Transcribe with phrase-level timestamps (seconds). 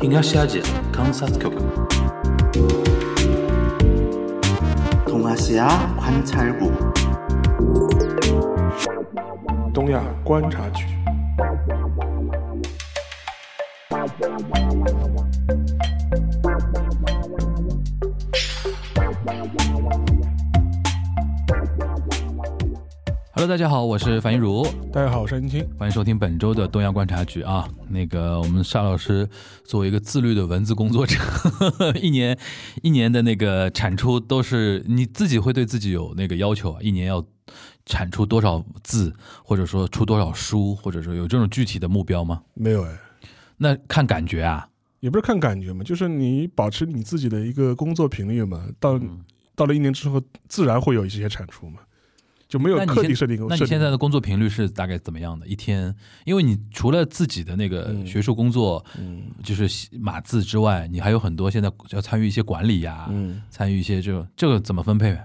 [0.00, 0.62] 東アジア
[0.92, 1.56] 観察局
[5.06, 5.68] 東アジア
[6.00, 6.72] 観察局
[9.74, 10.97] 東亚观察局
[23.38, 25.64] Hello，大家好，我是樊一茹，大家好，我是安青。
[25.78, 27.68] 欢迎收听本周的东亚观察局啊。
[27.88, 29.28] 那个，我们沙老师
[29.64, 31.14] 作为一个自律的文字工作者，
[32.02, 32.36] 一年
[32.82, 37.24] 一年的那个产出都是你自己会对自己有那个要求啊，一年要
[37.86, 42.42] 产出多少字，或者说出多少书，或者说有这种具体的目标吗？
[42.54, 42.98] 没有哎，
[43.58, 44.68] 那看感觉啊。
[44.98, 49.24] 也不是看感觉嘛，就是你保持你自己的一个工作频率嘛，到、嗯
[49.54, 51.80] 到了一年之后，自然会有一些产出嘛，
[52.48, 53.46] 就没有那你现刻意设定。
[53.48, 55.46] 那你现在的工作频率是大概怎么样的？
[55.46, 55.94] 一天，
[56.24, 65.16] 因为你除了自己的那个嗯学术工作，嗯就是码字之外，你还有很多现在要参与一些管理呀、嗯，参与一些这种这个怎么分配？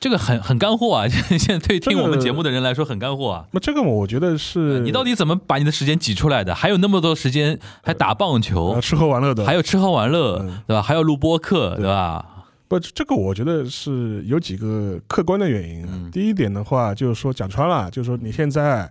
[0.00, 1.08] 这个很很干货啊！
[1.08, 3.46] 现在对听我们节目的人来说很干货啊！
[3.52, 6.54] 那这个我觉得是你到底怎么把你的时间挤出来的？
[6.54, 10.82] 还有那么多时间，还打棒球呃，吃喝玩乐的，还有吃喝玩乐，嗯对吧？
[10.82, 12.33] 还要录播客，对吧？
[12.80, 18.90] 不，这个我觉得是有几个客观的原因第一点的话，就是说讲穿了，就是说你现在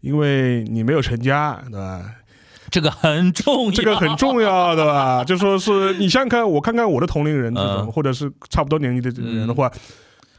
[0.00, 2.04] 因为你没有成家，对吧？
[2.70, 5.22] 这个很重要，这个很重要，对吧？
[5.24, 9.70] 就说是你想想看，我看看我的同龄人这种，嗯或者是差不多年纪的人的话，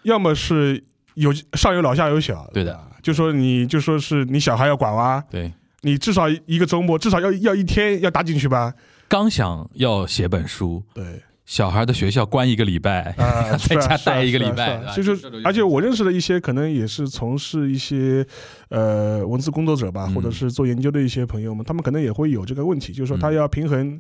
[0.03, 0.83] 要么是
[1.13, 5.51] 有上有老下有小，对的，就说你就说是你小孩要管哇，对。
[5.83, 8.71] 你至少一个周末至少要要一天要打进去吧，
[9.07, 11.03] 刚想要写本书，对。
[11.51, 18.25] 小孩的学校关一个礼拜，啊， 在家待一个礼拜是啊是啊就是，而且我认识的一些可能也是从事一些
[18.69, 23.99] 呃文字工作者吧，嗯或者是做研究的一些朋友们，他们可能也会有这个问题，就是说他嗯要平衡。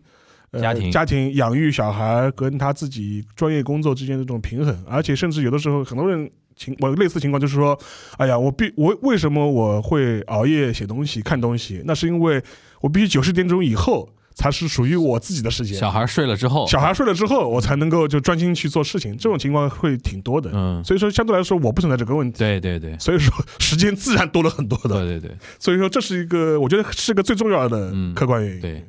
[0.51, 7.77] 呃家庭家庭养育小孩跟他自己专业工作之间的这种平衡，而且甚至有的时候很多人情我类似情况就是说，
[8.17, 11.81] 哎呀，我必我为什么我会熬夜写东西看东西？
[11.85, 12.41] 那是因为
[12.79, 15.77] 我必须九十点钟以后才是属于我自己的时间。
[15.77, 19.15] 小孩睡了之后，小孩睡了之后，我才能够就专心去做事情。
[19.17, 22.39] 这种情况会挺多的，嗯，所以说相对来说我不存在这个问题。
[22.39, 28.61] 对对对，所以说时间自然多了很多的，对对对所以说这是一个我觉得是个最重要的嗯客观原因。
[28.61, 28.85] 对，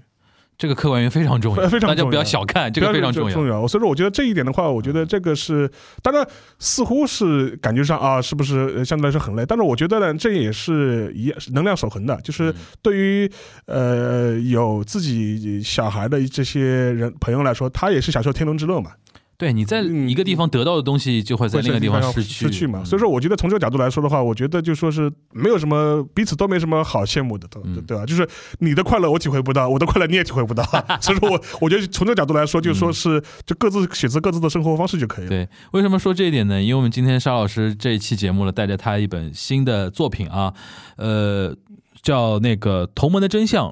[0.59, 3.35] 这个客观原因非常重要，非常重要大家不要小看这个非常重要。
[3.35, 3.67] 重要。
[3.67, 5.69] 所以说我觉得这一点的话，我觉得这个是
[6.03, 6.25] 当然
[6.61, 9.45] 似乎是感觉上啊，是不是呃相对来说很累？
[9.45, 13.31] 但是我觉得呢，这也是一能量守恒的，就是嗯对于
[13.67, 16.61] 呃有自己小孩的这些
[16.93, 18.93] 人朋友来说，他也是享受天伦之乐嘛。
[19.43, 22.79] 对，你在嗯一个地方得到的东西，就会在另一个地方失去失去嘛。
[22.83, 28.07] 嗯所以说，我觉得从这个角度来说的话，我觉得就说是没有什么彼此都没什么好羡慕的，对嗯对吧？
[28.07, 28.25] 就是
[28.61, 30.63] 你的快乐我体会不到，我的快乐你也体会不到。
[31.03, 35.31] 所以说我我觉得从这个角度来说，就说是就各自选择各自的生活方式就可以了。
[35.31, 36.63] 对，为什么说这一点呢？
[36.63, 40.55] 因为我们今天沙老师这一期节目呢，带着他一本新的作品啊，
[40.97, 41.53] 呃，
[42.03, 43.71] 叫那个《同盟的真相》，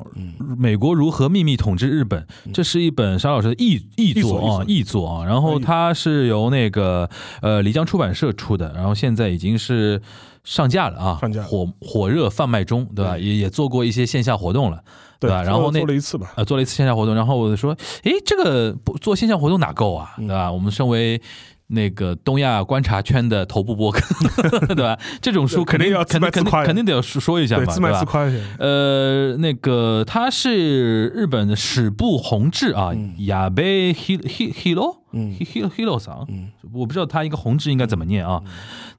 [0.56, 2.26] 美国如何秘密统治日本。
[2.54, 5.24] 这是一本沙老师的译译作啊，译作啊。
[5.24, 7.10] 然后它是由那个
[7.42, 10.00] 呃漓江出版社出的，然后现在已经是
[10.44, 13.18] 上架了啊，上架火火热贩卖中，对吧？
[13.18, 14.82] 也也做过一些线下活动了。
[15.20, 20.50] 对吧然后那做了一次吧，呃，做了一次线下活动，然后我就说，诶，这个不做线下活动哪够啊，嗯对吧？
[20.50, 21.20] 我们身为
[21.69, 23.99] 那个东亚观察圈的头部播客，
[24.67, 24.97] 对吧？
[25.19, 27.99] 这种书肯定肯定要自肯定肯卖自夸定肯定得要说说一下对，嘛，自卖对吧？
[27.99, 28.43] 自夸一下。
[28.59, 38.43] 呃，那个他是日本的史部弘治啊嗯，亚贝 hi hi hiro 嗯 hi hiro hiro 桑，嗯，我不知道他一个弘治应该怎么念啊？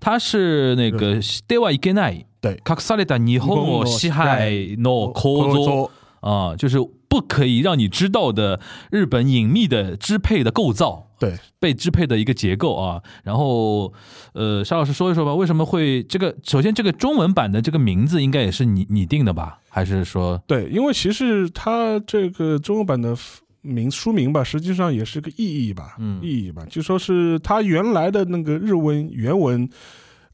[0.00, 5.91] 他是那个ではいけない对隠された日本を支配の構造。
[6.20, 6.78] 啊，就是
[7.09, 8.59] 不可以让你知道的
[8.91, 12.99] 日本隐秘的支配的构造， 对，被支配的一个结构啊。
[13.23, 13.93] 然后，
[14.33, 16.35] 呃，沙老师说一说吧，为什么会这个？
[16.41, 19.59] 首先，这个中文版的这个名字应该也是你你定的吧？
[19.69, 23.15] 还是说，对，因为其实它这个中文版的
[23.62, 29.69] 名书名吧，实际上也是个意义吧，嗯意义吧，就说是它原来的那个日文原文。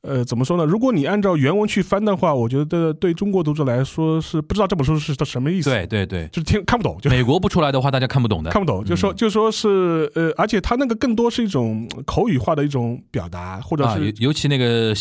[0.07, 0.65] 呃，怎么说呢？
[0.65, 8.49] 如果你按照原文去翻的话，我觉得对中国读者来说是不知道这本书是什么意思，对，对对，就是听看不懂，就美国不出来的话，大家看不懂的。
[8.49, 14.93] 看不懂，就说就说是呃，而且他那个更多是一种口语化的一种表达，或者啊，是尤尤其那个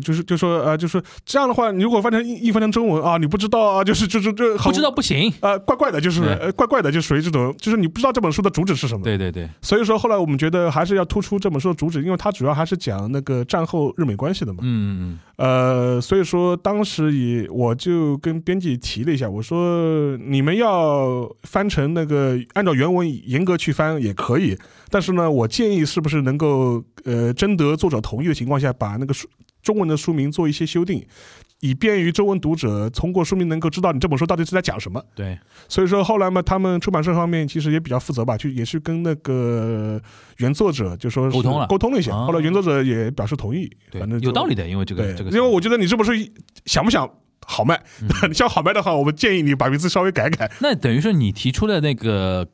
[0.00, 5.32] 就是就说呃，就是这样的话，你如果翻成一翻成中文啊，你不知道啊，就是就是这不知道不行。
[5.40, 9.04] 呃，怪怪的，就是对呃，怪怪的，就属于这种，就是你不知道这本书的主旨是什么。
[9.04, 14.60] 对对对，所以说后来我们觉得还是要突出这本书的主旨，因为它主要还是讲那个战后后日美关系的嘛。
[14.62, 24.56] 嗯嗯呃，所以说当时也我就跟编辑提了一下，我说你们要翻成那个按照原文严格去翻也可以，
[24.90, 29.28] 但是呢，我建议是不是能够呃征得作者同意的情况下，把那个书
[29.62, 31.04] 中文的书名做一些修订，
[31.64, 35.02] 以便于中文读者通过书名能够知道你这本书到底是在讲什么。
[35.14, 39.98] 对，所以说后来嘛，他们出版社方面其实也比较负责吧，去也是跟那个
[40.36, 46.12] 原作者就说沟通了沟通了一下，啊后来原作者也表示同意，对反正，有道理的，因为这个，这个，因为我觉得你这本书
[46.66, 47.08] 想不想
[47.46, 47.82] 好卖，
[48.34, 50.52] 想好卖的话，我们建议你把名字稍微改改。
[50.60, 52.46] 那等于说你提出的那个。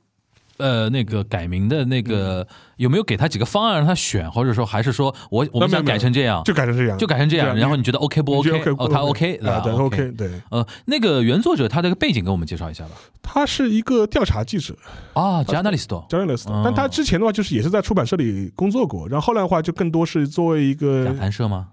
[0.60, 2.46] 呃，那个改名的那个、
[2.76, 8.50] 有没有给他几个方案让他选，或者说还是说我我们想改成这样，就改成这样，就改成这样，然后你觉得 OK 不 OK？
[8.90, 12.90] 他 OK 对吧啊，对 OK，对，呃，那个原作者他这个背景给我们介绍一下吧。
[13.22, 14.74] 他是一个调查记者。
[15.14, 16.62] 啊，journalist，journalist，哦。
[16.64, 21.68] 但他之前的话就是也是在出版社里工作过，然后后来的话就更多是作为一个讲谈社吗？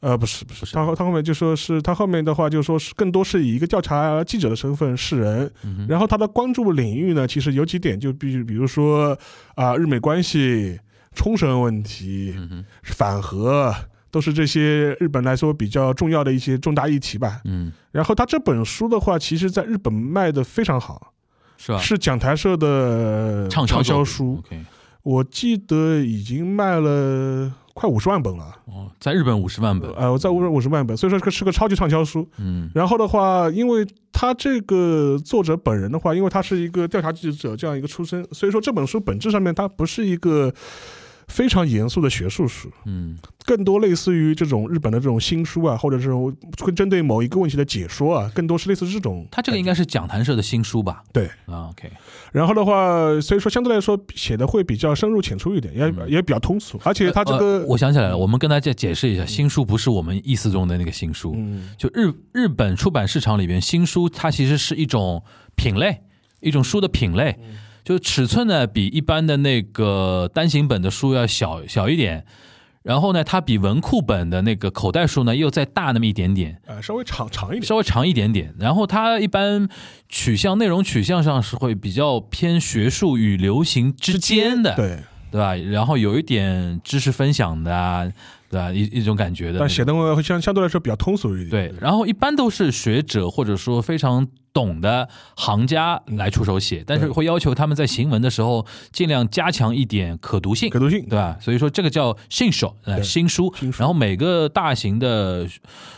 [0.00, 9.16] 呃，不是不是，他后他后面就说是他后面的话就说是更多是以一个调查记者的身份示人，嗯然后他的关注领域呢，其实有几点就比比如说
[9.54, 10.80] 啊、日美关系、
[11.14, 13.74] 冲绳问题、嗯，反核，
[14.10, 17.42] 都是这些日本来说比较重要的一些重大议题吧。
[17.44, 21.12] 嗯，然后他这本书的话，其实在日本卖的非常好，
[21.58, 21.78] 是吧？
[21.78, 24.42] 是讲台社的畅销书
[25.02, 27.50] 我记得已经卖了
[27.80, 28.54] 快五十万本了。
[28.66, 32.28] 哦，在日本五十万本，呃，我在五五十万本，所以说是个是个超级畅销书。
[32.36, 40.52] 嗯然后的话，因为他这个作者本人的话，因为他是一个调查记者这样一个出身，所以说这本书本质上面它不是一个
[41.30, 43.16] 非常严肃的学术书，嗯
[43.46, 49.26] 更多类似于这种日本的这种新书啊，或者这种会针对某一个问题的解说啊，更多是类似这种。
[49.30, 51.02] 他这个应该是讲坛社的新书吧？
[51.12, 51.24] 对。
[51.46, 51.90] 啊，OK，
[52.32, 65.22] 然后的话，所以说相对来说写的会比较深入浅出一点，也、也比较通俗，而且他这个、呃我想起来了，我们跟大家解释一下，新书不是我们意思中的那个新书，嗯就日日本出版市场里边，新书它其实是一种
[65.56, 66.02] 品类，
[66.40, 67.36] 一种书的品类，
[67.90, 72.24] 就尺寸呢比一般的那个单行本的书要小小一点，
[72.84, 77.64] 然后呢，它比文库本的那个口袋书呢又再大那么一点点，呃稍微长长一点。
[77.64, 78.54] 稍微长一点点。
[78.60, 79.68] 然后它一般
[80.08, 84.96] 取向内容取向上是会比较偏学术与流行之间的，对，
[85.32, 85.56] 对吧？
[85.56, 88.04] 然后有一点知识分享的啊，
[88.48, 88.70] 对吧？
[88.72, 91.50] 一一种感觉的但写的会相相对来说比较通俗一点。
[91.50, 101.06] 对，然后一般都是学者或者说非常懂的行家来出手写，但是会要求他们在行文的时候尽量加强一点可读性，可读性。
[101.08, 101.36] 对吧？
[101.40, 103.52] 所以说这个叫信手，呃，新书。
[103.78, 105.46] 然后每个大型的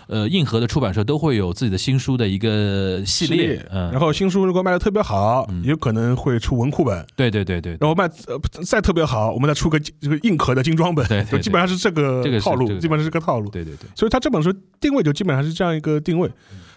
[0.07, 7.05] 呃硬核的出版社都会有自己的新书的一个系列，嗯，然后新书如果卖的特别好，也有可能会出文库本。
[7.17, 13.51] 对对对对，然后卖呃再特别好，我们再出个这个硬壳的精装本，对基本上是这个这个套路，这个基本上是这个套路。
[13.51, 16.31] 对对对，所以他这本书定位就基本上是这样一个定位。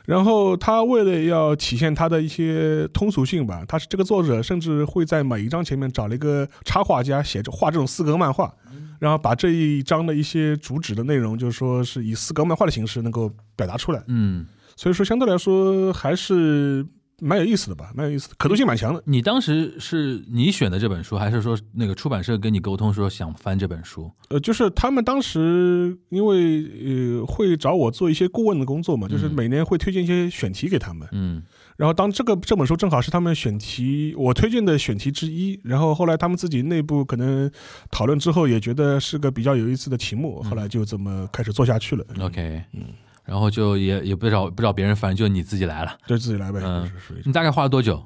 [0.05, 8.53] 然后他为了要体现他的一些通俗性吧，他是这个作者甚至会在每一章前面找了一个插画家写着画这种四格漫画，
[8.99, 14.03] 然后把这一章的一些主旨的内容，就是说是以四格漫画的形式能够表达出来。
[14.07, 16.85] 嗯，所以说相对来说还是
[17.21, 19.01] 蛮有意思的吧，蛮有意思的，可读性蛮强的。
[19.05, 24.11] 你当时是你选的这本书，还是说那个出版社跟你沟通说想翻这本书？
[24.29, 31.07] 呃，就是他们当时因为呃会找我做一些顾问的工作嘛，就是每年会推荐一些选题给他们。
[31.11, 31.43] 嗯
[31.77, 37.51] 然后当这个这本书正好是他们选题我推荐的选题之一，然后后来他们自己内部可能
[37.91, 42.05] 讨论之后也觉得是个比较有意思的题目，后来就这么开始做下去了。
[42.21, 42.83] ，OK，嗯，
[43.25, 45.97] 然后就也也不找不找别人翻，就你自己来了。
[46.07, 46.89] 就自己来呗，嗯
[47.25, 48.03] 你大概花了多久？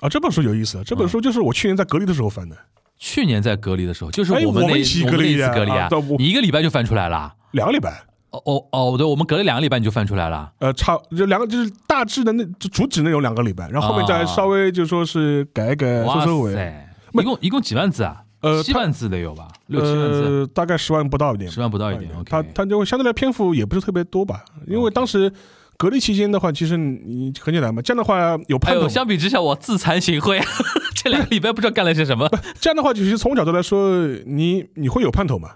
[0.00, 0.08] 啊。
[0.08, 2.56] 这本书有意思，这本书就是我去年在隔离的时候翻的，
[2.98, 7.34] 去年在隔离的时候，就是哎我们那、一起我们那一隔离啊次隔离啊一个礼拜就翻出来了。
[7.52, 8.02] 两个礼拜。
[8.30, 10.52] 哦哦哦，对，我们隔了两个礼拜你就翻出来了。
[10.58, 18.22] 呃，差就两个就是大致的那就主旨内容两个礼拜，然后后面再啊稍微就说是改一改收收尾，塞，一共一共几万字啊？
[18.46, 19.48] 呃七万字得有吧？
[19.66, 22.10] 六七万字，呃，大概十万不到一点，十万不到一点。
[22.24, 25.32] 它它就相对来篇幅也不是特别多吧，因为当时
[25.76, 30.42] 隔离期间的话，其实你很简单嘛，这样的话有盼头，相比之下，我自惭形秽，
[30.94, 32.28] 这两个礼拜不知道干了些什么。
[32.60, 35.50] 这样的话，其实从我角度来说，你你会有盼头嘛。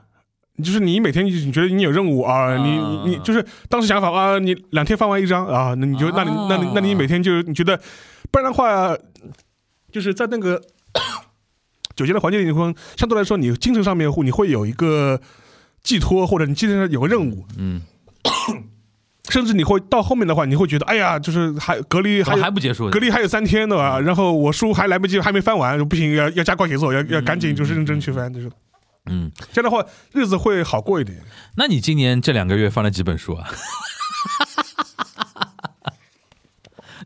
[0.63, 7.81] 就是你每天你你觉得你有任务啊，你你你就是当时想法啊，你两天翻完一张啊，那你就那你那你那你每天就你觉得，
[8.31, 8.95] 不然的话，
[9.91, 10.61] 就是在那个
[12.01, 15.21] 酒店的环境里头，相对来说你精神上面会你会有一个
[15.83, 17.83] 寄托，或者你精神上有个任务，嗯，
[19.29, 22.89] 甚至你会到后面的话，你会觉得哎呀，就是还隔离还还不结束？
[22.89, 28.51] 隔离还有三天的吧，然后我书还来不及，还没翻完，不行，要要加快节奏，要要赶紧就是认真去翻，就是
[29.11, 31.19] 嗯，这样的话日子会好过一点。
[31.57, 33.47] 那你今年这两个月翻了几本书啊？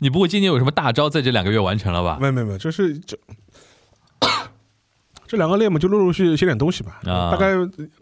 [0.01, 2.19] 你不会今年有什么大招在这两个月完成了吧？
[2.21, 3.17] 没有没有没有，就是这
[5.35, 7.01] 这两个类目，就陆陆续续写点东西吧。
[7.05, 7.55] 啊大概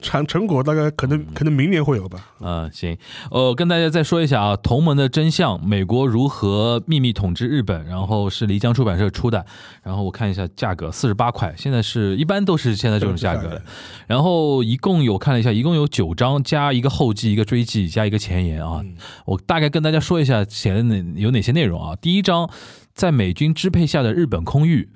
[0.03, 2.19] 成成果大概可能可能明年会有吧。
[2.41, 2.95] 嗯，行，
[3.31, 9.47] 呃，跟大家再说一下啊，《同盟的真相：美国如何秘密统治日本》，然后是漓江出版社出的，
[9.83, 13.63] 然后我看一下价格，四十八块，现在是一般都是现在这种价格的。
[14.07, 18.85] 然后一共有看了一下，一共有九章，加一个后记、一个追记、加一个前言啊。
[19.25, 21.97] 我大概跟大家说一下写的哪有哪些内容啊。
[21.97, 22.51] 第一章，
[22.93, 24.91] 在美军支配下的日本空域。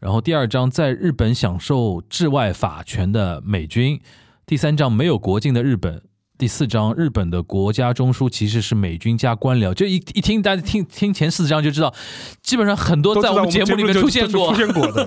[0.00, 3.98] 然后第二章，在日本享受治外法权的美军；
[4.46, 6.00] 第三章，没有国境的日本；
[6.40, 9.74] 第四章，日本的国家中枢其实是美军加官僚。
[9.74, 11.94] 就一一听，大家听听前四章就知道，
[12.40, 14.56] 基本上很多在我们节目里面出现过出。
[14.56, 15.06] 现过的。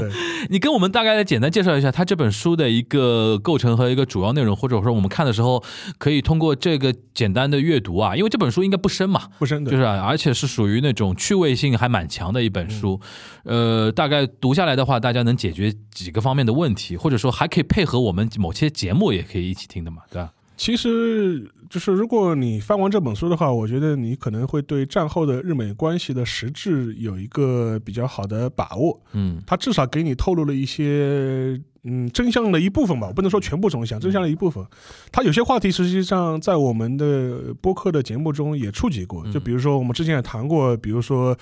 [0.48, 5.62] 你跟我们大概的简单介绍一下他这本书的一个构成和一个主要内容，或者说我们看的时候
[5.98, 9.70] 可以通过这个简单的阅读啊，因为这本书应该不深嘛，不深的。
[9.70, 12.98] 就是啊，而且是属于那种趣味性还蛮强的一本书，
[13.44, 20.30] 呃，大概读下来的话，大家能解决几个方面的问题，或者说还可以配合我们某些节目也可以一起听的嘛，对吧？
[20.60, 29.00] 其实就是如果你翻完这本书的话，我觉得你可能会对战后的日美关系的实质有一个比较好的把握。
[29.14, 34.62] 嗯它至少给你透露了一些嗯真相的一部分吧，我不能说全部真相，真相的一部分。
[35.10, 41.34] 它有些话题实际上在我们的播客的节目中也触及过，就比如说我们之前也谈过，比如说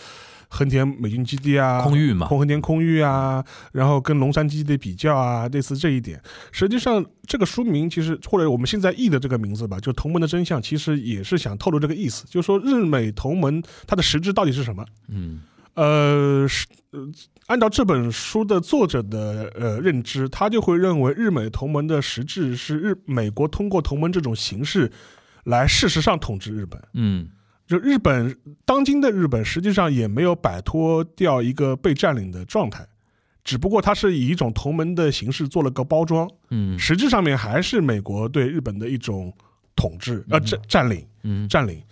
[0.49, 6.21] 横田美军基地啊，空域嘛横田空域啊，然后跟龙山基地的比较啊，类似这一点。
[6.51, 14.85] 实际上，这个书名其实或者我们现在译的这个名字吧，就“同盟的真相”，其实也是想透露这个意思，就是说日美同盟它的实质到底是什么。
[15.09, 15.41] 嗯
[15.75, 17.09] 呃，是呃，
[17.47, 24.91] 按照这本书的作者的呃认知，他就会认为日美同盟的实质是日美国通过同盟这种形式
[25.45, 26.83] 来事实上统治日本。
[26.95, 27.29] 嗯
[27.69, 28.35] 就日本
[28.65, 32.85] 当今的日本实际上也没有摆脱掉一个被占领的状态，
[33.45, 39.33] 只不过它是以一种同盟的形式做了个包装，嗯实质上面还是美国对日本的一种
[39.77, 41.07] 统治呃占占领。
[41.25, 41.83] 嗯占领。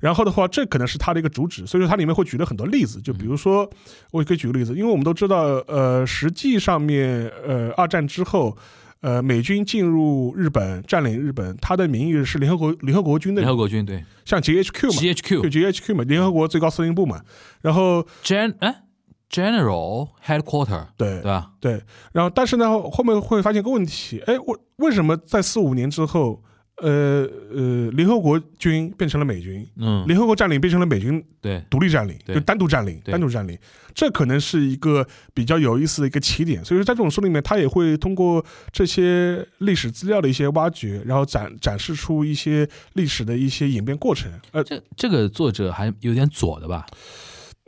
[0.00, 3.68] 然后的话，这可能是它的一个主旨，所以说它里面会举了很多例子，就比如说，
[4.10, 8.56] 我可以举个例子，因为我们都知道，呃，实际上面，呃，二战之后，
[9.00, 17.20] 呃，美军进入日本占领日本，它的名义是联合国联合国军的联，合国军对像 GHQ 嘛，GHQ 就 GHQ 嘛，联合国最高司令部嘛，
[17.60, 18.82] 然后 Gen 哎
[19.30, 21.52] General Headquarter 对对吧？
[21.60, 26.42] 对，然后但是呢，后面会发现个问题，哎，为为什么在四五年之后，
[26.82, 33.58] 呃呃，联合国军变成了美军，嗯，联合国占领变成了美军对独立占领，对就单独占领，对单独占领，
[33.94, 36.62] 这可能是一个比较有意思的一个起点。
[36.62, 44.30] 所以说，在这种书里面，他也会通过这些历史资料的一些挖掘，然后展展示出一些历史的一些演变过程。
[44.52, 46.84] 呃，这这个作者还有点左的吧？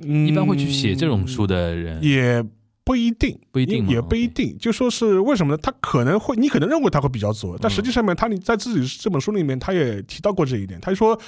[0.01, 2.45] 嗯一般会去写这种书的人，也
[2.89, 4.57] 不一定，不一定也不一定。
[4.59, 5.61] 就说是为什么呢？
[5.63, 10.81] 他可能会，你可能认为他会比较左，但实际上面他你在自己这本书里面，他也提到过这一点。
[10.81, 11.21] 他就说。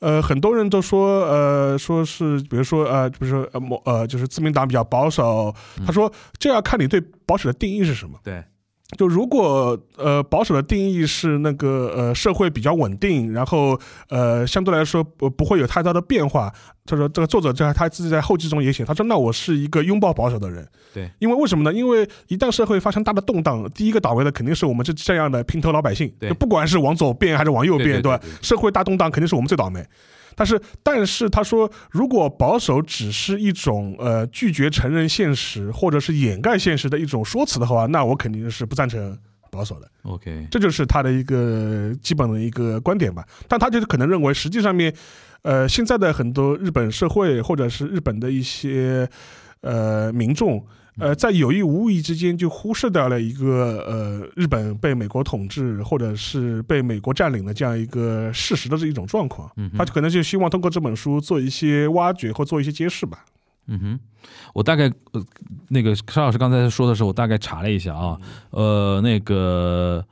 [0.00, 5.52] 呃，很多人都说，呃，说是，比如说，呃，比如说，呃，某，呃，就是自民党比较保守。
[5.84, 8.16] 他说，这要看你对保守的定义是什么。
[8.22, 8.44] 对，
[8.96, 13.78] 就如果呃保守的定义是那个呃社会比较稳定，然后
[14.08, 16.50] 呃相对来说不不会有太大的变化。
[16.86, 20.66] 他说这个作者在他自己在后记中也写，他说那我是一个拥抱保守的人。
[20.94, 21.70] 对，因为为什么呢？
[21.70, 26.10] 因为一旦社会发生大的动荡，第一个倒霉的肯定是我们这这样的平头老百姓。
[26.18, 28.42] 对就不管是往左变还是往右变，吧对对对对？
[28.42, 29.84] 社会大动荡肯定是我们最倒霉。
[30.38, 39.18] 但是，但是他说，如果保守只是一种呃拒绝承认现实或者是掩盖现实的一种说辞的话，那我肯定是不赞成
[39.50, 39.90] 保守的。
[40.02, 43.26] OK，这就是他的一个基本的一个观点吧。
[43.48, 44.94] 但他就是可能认为，实际上面，
[45.42, 49.08] 呃，现在的很多日本社会或者是日本的一些
[49.62, 50.64] 呃民众，
[50.98, 59.50] 呃，在有意无意之间就忽视掉了一个呃日本被美国统治或者是被美国占领的这样一个事实的这一种状况。
[59.56, 63.24] 嗯哼他可能就希望通过这本书做一些挖掘或做一些揭示吧。
[63.70, 64.00] 嗯哼，
[64.54, 65.22] 我大概呃，
[65.68, 68.18] 那个沙老师刚才说的时候，我大概查了一下啊，
[68.50, 70.02] 呃，那个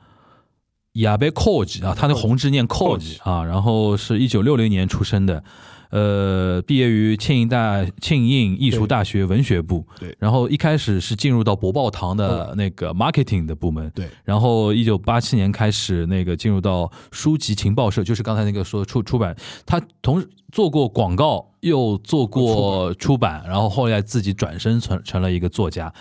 [0.93, 5.43] 亚贝寇吉啊，他的红字念寇吉啊，然后是一九六零年出生的，
[5.89, 10.15] 呃，毕业于庆应大庆应艺术大学文学部，对。
[10.19, 20.27] 然后一开始是进入到博报堂的那个 marketing 的部门，对，然后一九八七年开始那个进入到书籍情报社，就是刚才那个说出出版，他同时
[20.57, 21.53] 做过广告。
[21.61, 25.91] 又做过出版，然后后来自己转身成成了一个作家。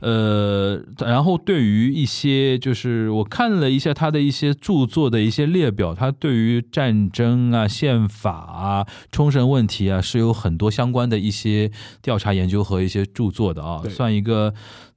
[0.00, 14.52] 呃，然后对于一些就是我看了一下他的一些著作的一些列表，他对于战争啊、宪法啊、冲绳问题啊是有很多相关的一些调查研究和一些著作的啊，算一个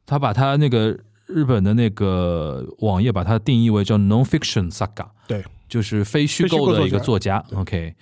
[0.08, 7.44] 他把他那个日本的那个网页把它定义为叫 non-fiction saga，对，就是非虚构的一个作家。
[7.50, 7.96] 对 OK，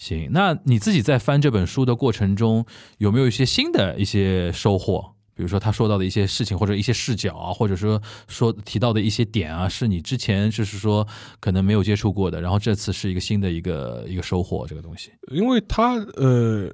[0.00, 2.64] 行，那你自己在翻这本书的过程中，
[2.96, 5.12] 有没有一些新的一些收获？
[5.34, 11.06] 比如说他说到的一些事情，或者一些视角啊，或者说说提到的一些点啊，是你之前就是说
[11.38, 15.10] 可能没有接触过的，然后这次是一个新的一个一个收获，这个东西。
[15.30, 16.72] 因为他呃，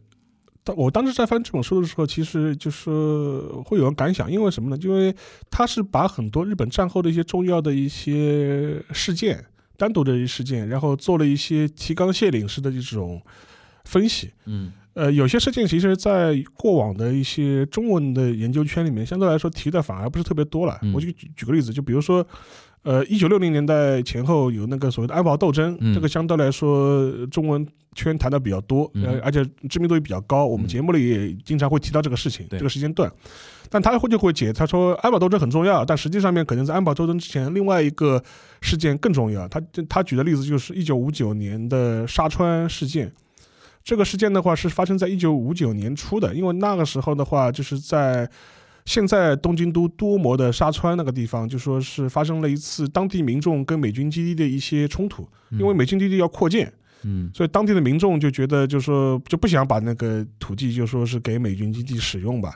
[0.63, 2.89] 当我当时在翻这本书的时候，其实就是
[3.65, 4.79] 会有个感想，因为什么呢？
[4.81, 5.13] 因为
[5.51, 9.45] 他是把很多日本战后的一些重要的一些事件，
[9.77, 13.21] 单独的一些事件，然后做了一些提纲挈领式的这种
[13.85, 14.31] 分析。
[14.47, 20.79] 嗯呃，有些事情其实，在过往的一些中文的研究圈里面，相对来说提的反而不是特别多了。
[20.81, 22.27] 嗯我就举举个例子，就比如说，
[22.87, 27.67] 呃，一九六零年代前后有那个所谓的安保斗争，嗯这个相对来说呃中文
[27.97, 28.89] 圈谈的比较多，
[29.25, 30.47] 而且知名度也比较高。
[30.47, 33.11] 我们嗯节目里也经常会提到这个事情，对这个时间段。
[33.69, 38.23] 但他会就会解，他说安保斗争很重要，但实际上面可能在安保斗争之前，另外一个
[38.61, 39.49] 事件更重要。
[39.49, 43.13] 他他举的例子就是一九五九年的沙川事件。
[43.83, 48.29] 这个事件的话是发生在一九五九年初的，因为那个时候的话，就是在
[48.87, 56.73] 现在东京都多摩的沙川那个地方，就说是发生了一次当地民众跟美军基地的一些冲突，因为美军基地要扩建，嗯
[57.09, 62.53] 嗯所以当地的民众就觉得，就说就不想把那个土地就说是给美军基地使用吧，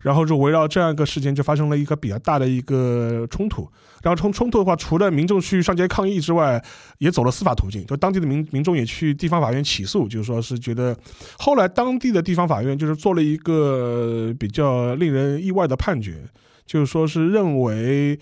[0.00, 3.68] 然后就围绕这样一个事件就发生了一个比较大的一个冲突。
[4.00, 6.62] 然后冲冲突的话，除了民众去上街抗议之外，
[6.98, 10.96] 也走了司法途径，就当地的民民众也去地方法院起诉，就是说是觉得，
[11.36, 16.22] 后来当地的地方法院就是做了一个比较令人意外的判决，
[16.64, 18.16] 就是说是认为，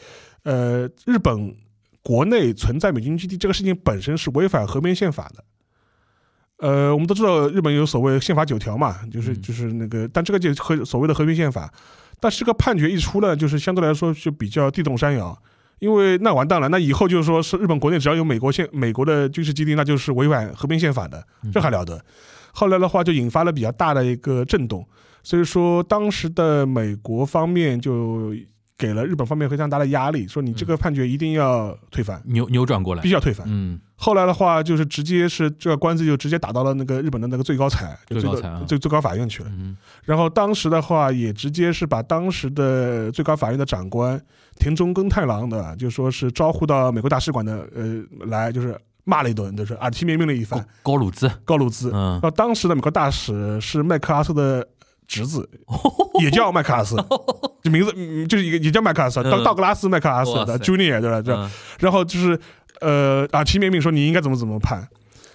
[0.45, 1.55] 呃，日本
[2.03, 5.45] 国内存在美军基地这个事情本身是违反和平宪法的。
[6.59, 9.43] 呃，我们都知道日本有所谓宪法九条嘛，就是嗯。
[9.43, 11.71] 就是那个，但这个就和所谓的和平宪法，
[12.19, 15.37] 但是这个判决一出呢，就是相对来说就比较地动山摇，
[15.81, 22.03] 因为那完蛋了，那以后就是说是日本国内只要有美国宪美国的军事基地，那就是违反和平宪法的，这还了得？
[22.53, 24.87] 后来的话就引发了比较大的一个震动，
[25.23, 28.35] 所以说当时的美国方面就
[28.79, 33.03] 给了日本方面非常大的压力，说你这个判决一定要推翻，扭扭转过来。
[33.03, 33.47] 必须，要推翻。
[33.47, 38.63] 嗯后来的话，就是直接是这个官司就直接打到了那个日本的那个最高裁，就最最高裁啊。
[38.69, 39.49] 最最高法院去了。
[39.53, 39.77] 嗯。
[40.05, 44.21] 然后当时的话，也直接是把当时的最高法院的长官
[44.59, 50.61] 田中耕太郎的，就说是招呼到美国大使馆的呃来，就是骂了一顿，就是耳提面命了一番。
[50.83, 51.91] 高，高鲁兹，高鲁兹。
[51.95, 52.13] 嗯。
[52.13, 54.67] 然后当时的美国大使是麦克阿瑟的
[55.07, 55.49] 侄子，
[56.21, 56.97] 也叫麦克阿瑟，
[57.63, 59.45] 这名字嗯就是也也叫麦克阿瑟，道嗯。
[59.45, 61.23] 道格拉斯麦克阿瑟的 Junior 对吧？
[61.23, 61.51] 这嗯。
[61.79, 62.39] 然后就是
[62.81, 64.87] 呃啊，齐明明说你应该怎么怎么判。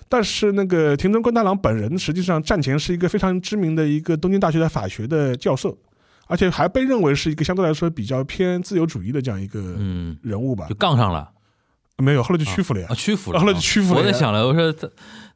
[0.10, 5.78] 但是那个田中官太郎本人实际上战前是一个非常知名的一个东京大学的法学的教授，
[6.28, 10.76] 而且还被认为是一个相对来说比较偏自由主义的这样一个嗯，人物吧就。
[10.76, 11.32] 杠上了
[12.02, 12.94] 没有，后来就屈服了呀啊，。
[12.96, 14.90] 屈服了，后来就屈服了我在想了，我说他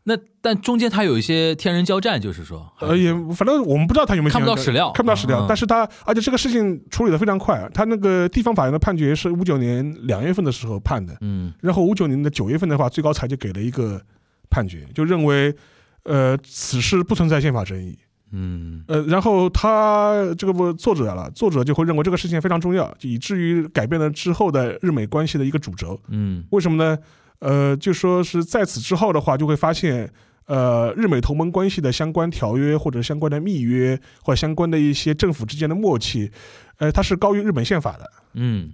[0.08, 5.39] 那但中间他有一些天人交战，就是说，呃，也反正我们不知道他有没有看不到史料看不到史料。
[5.41, 13.99] 嗯但是他，而且这个事情处理的非常快，他那个地方法院的判决是五九年两月份的时候判的，嗯然后五九年的九月份的话，最高裁就给了一个
[14.47, 15.56] 判决，就认为，
[16.04, 17.97] 呃，此事不存在宪法争议。
[18.37, 25.97] 嗯呃，然后他这个不作者了，作者就会认为这个事情非常重要，以至于改变了之后的日美关系的一个主轴。
[26.09, 26.97] 嗯为什么呢？
[27.39, 30.11] 呃，就说是在此之后的话，就会发现，
[30.47, 36.31] 呃，日美同盟关系的相关条约或者相关的密约或者相关的一些政府之间的默契，
[36.77, 38.11] 呃，它是高于日本宪法的。
[38.33, 38.71] 嗯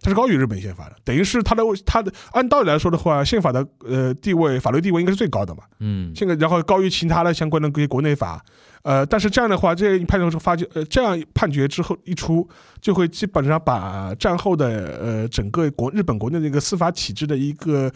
[0.00, 5.62] 它是高于日本宪法的，等于是它的它的按道理来说的话，宪法的呃地位法律地位应该是最高的嘛。
[5.80, 8.44] 嗯现在然后高于其他的相关的这些国内法，
[8.84, 12.46] 呃，但是这样的话，这一判决之后发觉，呃，这样判决之后一出，
[12.80, 17.90] 就会基本上把战后的呃整个国日本国内的一个司法体制的一个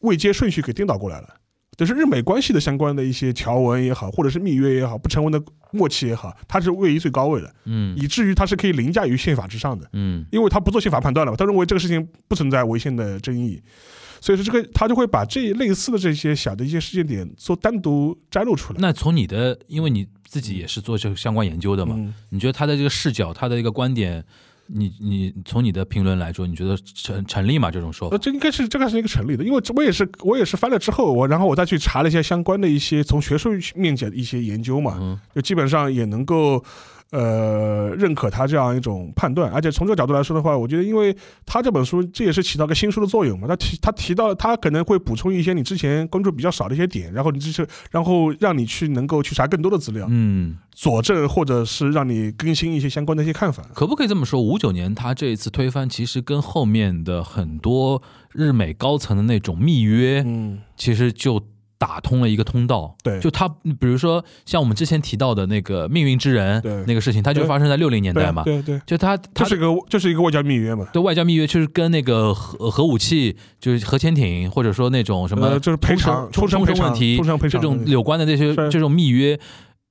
[0.00, 1.28] 位阶顺序给颠倒过来了。
[1.76, 9.88] 就是日美关系的相关的一些条文也好，或者是密约也好，不成文的默契也好，它是位于最高位的，嗯以至于它是可以凌驾于宪法之上的。
[9.92, 13.60] 嗯因为他不做宪法判断了嘛，他认为这个事情不存在违宪的争议，
[14.20, 18.78] 所以说这个他就会把这类似的这些小的一些事件点做单独摘录出来。
[18.80, 24.24] 那从你的，因为你自己也是做这个相关研究的嘛，嗯，你觉得他的这个视角，他的一个观点，
[24.66, 27.70] 你你从你的评论来说，你觉得成成立吗？
[27.70, 28.20] 这种说呃，法？
[28.20, 36.64] 这应该是这个是一个成立的，因为我也是我也是翻了之后，我然后我再去查了一下相关的一些从学术面讲的一些研究嘛，嗯就基本上也能够
[37.14, 53.62] 呃认可他这样一种判断，而且从这个角度来说的话，我觉得因为他这本书这也是起到个新书的作用嘛，他提他提到他可能会补充一些你之前关注比较少的一些点，然后你就是然后让你去能够去查更多的资料，嗯，佐证或者是让你更新一些相关的一些看法。
[53.72, 54.42] 可不可以这么说？
[54.42, 61.40] 五九年他这一次推翻，其实跟后面的很多日美高层的那种密约，嗯，其实就
[61.78, 62.96] 打通了一个通道。
[63.02, 68.42] 对就他，比如说像我们之前提到的那个命运之人对那个事情，它就发生在六零年代嘛。
[68.44, 70.86] 对对，就他，他这是一个就是一个外交密约嘛。
[70.92, 79.38] 对外交密约，就是跟那个核核武器，就是核潜艇，或者说那种什么呃就是赔偿冲偿问题，冲偿赔偿这种有关的这些这种密约，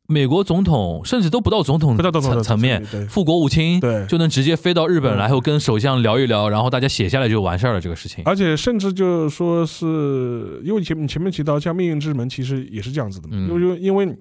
[0.07, 4.05] 美国总统甚至都不到总统层层面，副国务卿对。
[4.07, 7.81] 就能直接飞到日本，嗯然后跟首相聊一聊，然后大家写下来就完事儿了。
[7.81, 14.17] 这个事情，而且甚至就是说是因为前你前面提到像命运之门，其实也是这样子的因为因为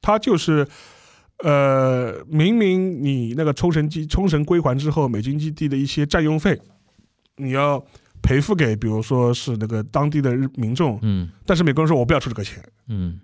[0.00, 0.66] 他就是。
[1.42, 6.58] 呃，明明你那个冲绳基冲绳归还之后，美军基地的一些占用费，
[7.38, 7.84] 你要
[8.22, 11.28] 赔付给，比如说是那个当地的日民众，嗯。
[11.44, 13.18] 但是美国人说我不要出这个钱，嗯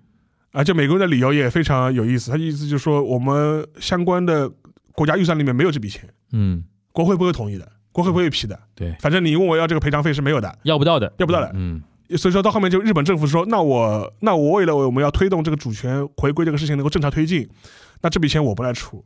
[0.53, 4.51] 而且美国人的理由也非常有意思，他的意思就是说我们相关的
[4.93, 11.51] 国家预算里面没有这笔钱，嗯，国会不会同意的，国会不会批的，对，反正你问我要这个赔偿费是没有的，要不到的，要不到的。
[11.55, 11.83] 嗯。
[12.17, 17.49] 所以说到后面就日本政府说，那我那我为了我们要推动这个主权回归这个事情能够正常推进，
[18.03, 19.05] 那这笔钱我不来出，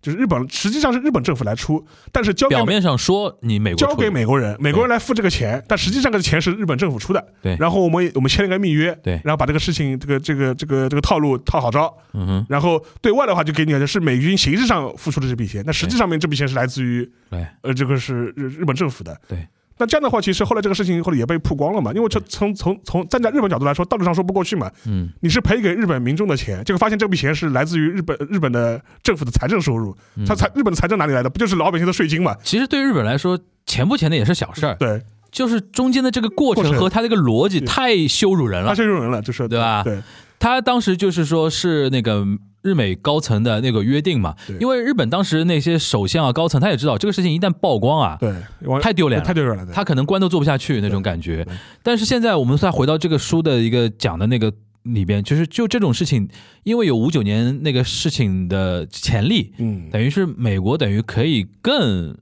[0.00, 7.24] 就是日本实际上是日本政府来出，但是交给表面上说你美国交给美国人，美国人来付这个钱，但实际上这个钱是日本政府出的。
[7.42, 7.56] 对。
[7.58, 9.20] 然后我们我们签了一个密约，对。
[9.24, 19.18] 然后把这个事情这个这个这个这个套路套好招，嗯哼，然后对外的话就给你的是美军形式上付出的这笔钱，那实际上面这笔钱是来自于对，呃这个是日日本政府的。
[19.28, 19.46] 对。
[19.78, 24.70] 那这样的话，其实后来这个事情后来也被曝光了嘛，因为从从从从站在日本角度来说，道理上说不过去嘛。
[24.86, 25.08] 嗯。
[25.20, 30.24] 你是赔给日本民众的钱，结果发现这笔钱是来自于日本日本的政府的财政收入，嗯。
[30.26, 31.30] 他财日本的财政哪里来的？
[31.30, 32.36] 不就是老百姓的税金嘛？
[32.42, 38.70] 其实对日本来说，钱不钱的也是小事儿，对，就是中间的这个过程和他这个逻辑太羞辱人了。
[38.70, 39.82] 太羞辱人了，就是对吧？
[39.84, 40.00] 对，
[40.38, 42.24] 他当时就是说是那个
[42.62, 48.32] 日美高层的那个约定嘛，因为日本当时那些首相啊、高层，他也知道这个事情一旦曝光啊，对，
[48.80, 49.72] 太丢脸了太丢脸了。
[49.72, 51.46] 他可能官都做不下去那种感觉。
[51.82, 56.28] 但是现在我们再回到这个书的一个讲的那个里边，就是就这种事情，
[56.64, 62.16] 因为有五九年那个事情的潜力，嗯，等于是美国等于可以更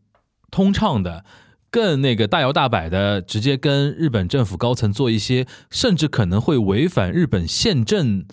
[0.51, 1.25] 通畅的。
[1.69, 8.25] 更那个大摇大摆的，直接跟日本政府高层做一些，甚至可能会违反日本宪政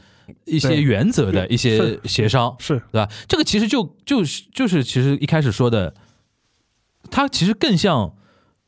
[0.46, 3.10] 一些原则的一些协商，是对吧？
[3.28, 5.94] 这个其实就就是就是其实一开始说的，
[7.10, 8.16] 它其实更像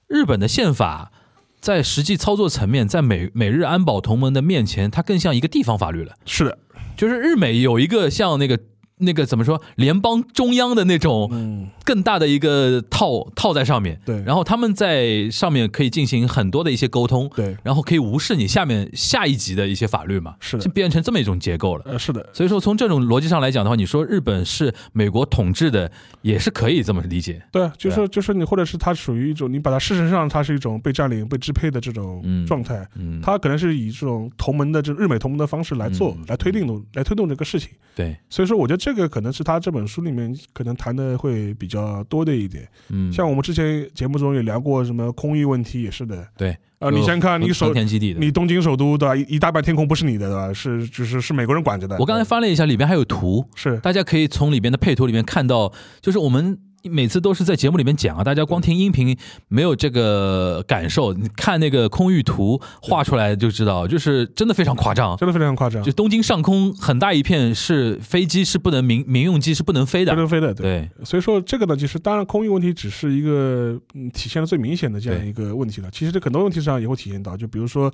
[0.08, 1.12] 日本的宪法，
[1.60, 6.16] 在实际操作层面，在美美日安保同盟的面前，它更像一个地方法律了。
[6.26, 6.58] 是的，
[6.96, 8.60] 就是日美有一个像那个
[8.98, 21.84] 那个怎么说，联邦中央的那种嗯，更大的一个套套在上面，对然后他们在上面可以进行很多的一些沟通，对，然后可以无视你下面下一级的一些法律嘛，是的就变成这么一种结构了。
[21.86, 27.42] 呃，是的，所以说，从这种逻辑上来讲的话，你说日本是美国统治的，也是可以这么理解。
[27.52, 37.72] 对啊，就是就是你，或者是它属于一种你把它事实上它是一种被占领、被支配的这种嗯状态，嗯，它可能是以这种同盟的这日美同盟的方式来做嗯，来推动来推动这个事情。
[37.94, 42.70] 对，所以说，我觉得这个可能是他这本书里面可能谈的会比较多的一点。
[42.90, 46.24] 嗯，像我们之前节目中也聊过什么空域问题，也是的。
[46.38, 49.16] 对，啊，你想想看，你首你东京首都对吧？
[49.16, 50.54] 一一大半天空不是你的对吧？
[50.54, 51.98] 是就是是美国人管着的。
[51.98, 56.56] 我刚才翻了一下，里边还有图，是大家可以从里边的配图里面看到，就是我们
[56.90, 59.18] 每次都是在节目里面讲啊，大家光听音频
[59.48, 65.16] 没有这个感受，你看那个空域图画出来就知道，就是真的非常夸张。
[65.18, 70.54] 真的非常夸张就，东京上空很大一片是飞机是不能民民用机是不能飞的，不能飞的。
[70.54, 75.90] 对，所以说这个呢，其实当然空域问题只是一个嗯体现的最明显的这样一个问题了。
[75.92, 77.94] 其实这很多问题上也会体现到，就比如说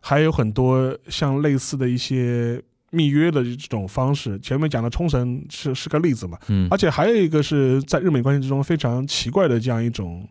[0.00, 2.60] 还有很多像类似的一些
[2.94, 10.28] 密约的这种方式，前面讲的冲绳是是个例子嘛，嗯而且还有一个是在日美关系之中非常奇怪的这样一种。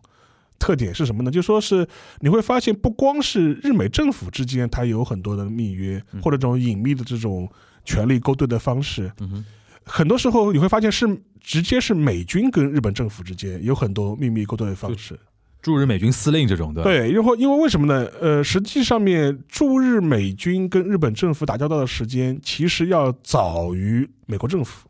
[0.56, 1.30] 特点是什么呢？
[1.30, 1.86] 就说是
[2.20, 7.46] 你会发现，不光是日美政府之间，它有很多的密约嗯或者这种隐秘的这种
[7.84, 9.12] 权力勾兑的方式，
[9.84, 11.06] 很多时候你会发现是
[11.40, 15.18] 直接是美军跟日本政府之间有很多秘密勾兑的方式。
[15.64, 18.06] 驻日美军司令这种的，对，因为因为为什么呢？
[18.20, 24.86] 呃，实际上面驻日美军跟日本政府打交道的时间，其实要早于美国政府。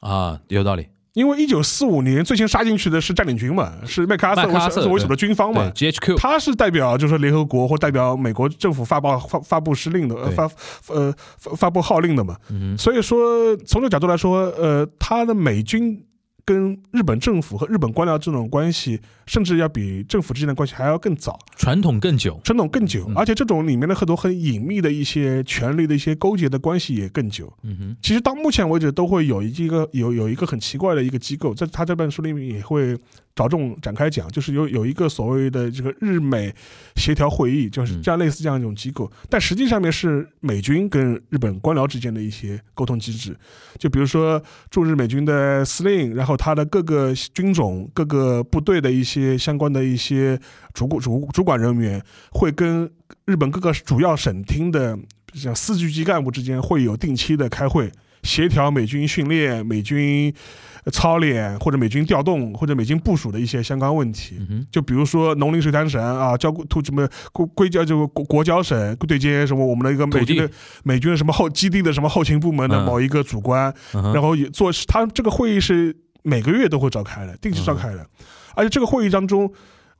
[0.00, 4.34] 啊，有道理，因为一九四五年最先杀进去的是占领军嘛， 是麦克阿
[4.70, 10.50] 瑟为为首的军方嘛，对 GHQ，他是代表就是联合国或代表美国政府发报发发布施令的，呃发
[10.88, 12.34] 呃发发布号令的嘛。
[12.48, 16.02] 嗯所以说从这个角度来说，呃，他的美军
[16.44, 27.52] 跟日本政府和日本官僚这种关系，甚至要比政府之间的关系还要更早，传统更久，传统更久嗯，而且这种里面的很多很隐秘的一些权力的一些勾结的关系也更久。
[27.62, 32.96] 嗯哼，其实到目前为止，都会有一个有有一个很奇怪的一个机构，在他这本书里面也会
[33.34, 36.54] 着重展开讲，就是有有一个所谓的这个日美
[36.96, 43.36] 协调会议，就是这样类似这样一种机构，但实际上面是美军跟日本官僚之间的一些沟通机制。
[43.78, 50.38] 就比如说驻日美军的司令，然后他的各个军种、各个部队的一些相关的一些
[50.74, 52.90] 主管主主管人员，会跟
[53.24, 54.98] 日本各个主要省厅的
[55.32, 57.90] 像四局级干部之间会有定期的开会，
[58.22, 60.32] 协调美军训练、美军
[60.90, 64.36] 操练或者美军调动或者美军部署的一些相关问题。
[64.50, 70.50] 嗯，就比如说农林水产省啊，交突什么归归交这个国国交省对接什么我们的一个美军的
[70.82, 72.84] 美军的什么后基地的什么后勤部门的嗯。
[72.84, 78.06] 某一个主官，嗯然后也做他这个会议是每个月都会召开的，定期召开的，
[78.54, 79.52] 而且这个会议当中，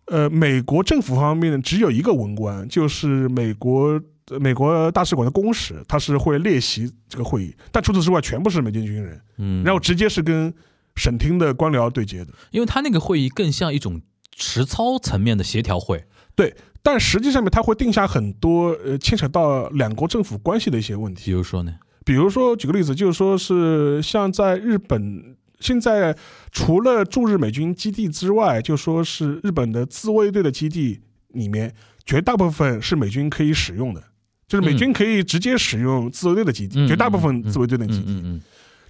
[0.06, 4.00] 呃，美国政府方面只有一个文官，就是美国。
[4.30, 10.50] 呃美国大使馆的公使，他是会列席这个会议，但除此之外全部是美军军人，嗯，然后直接是跟
[10.96, 12.32] 省厅的官僚对接的。
[12.50, 14.00] 因为他那个会议更像一种
[14.36, 21.26] 实操层面的协调会，对但实际上面，他会定下很多呃牵扯到两国政府关系的一些问题。
[21.26, 21.74] 比如说呢，
[22.04, 26.16] 比如说，举个例子，就是说是像在日本，现在
[26.50, 31.72] 除了驻日美军基地之外，就说是日本的自卫队的基地里面，
[32.04, 34.02] 绝大部分是美军可以使用的。
[34.48, 38.40] 就是美军可以直接使用自卫队的基地，嗯绝大部分自卫队的基地，嗯嗯嗯，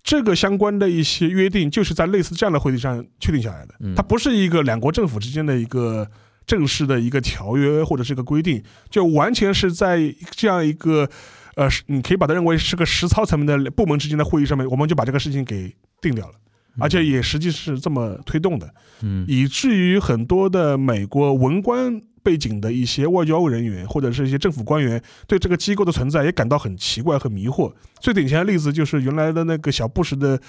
[0.03, 3.75] 这个相关的一些约定，就是在类似这样的会议上确定下来的。
[3.81, 6.09] 嗯它不是一个两国政府之间的一个
[6.45, 11.09] 正式的一个条约或者是一个规定，就完全是在这样一个
[11.55, 16.35] 呃，你可以把它认为是个实操层面的部门之间的会议上面，我们就把这个事情给定掉了。
[16.79, 27.73] 而且也实际是这么推动的，嗯以至于很多的美国文官背景的一些外交人员或者是一些政府官员对这个机构的存在也感到很奇怪和迷惑。
[28.01, 30.41] 最典型的例子就是原来的那个小布什的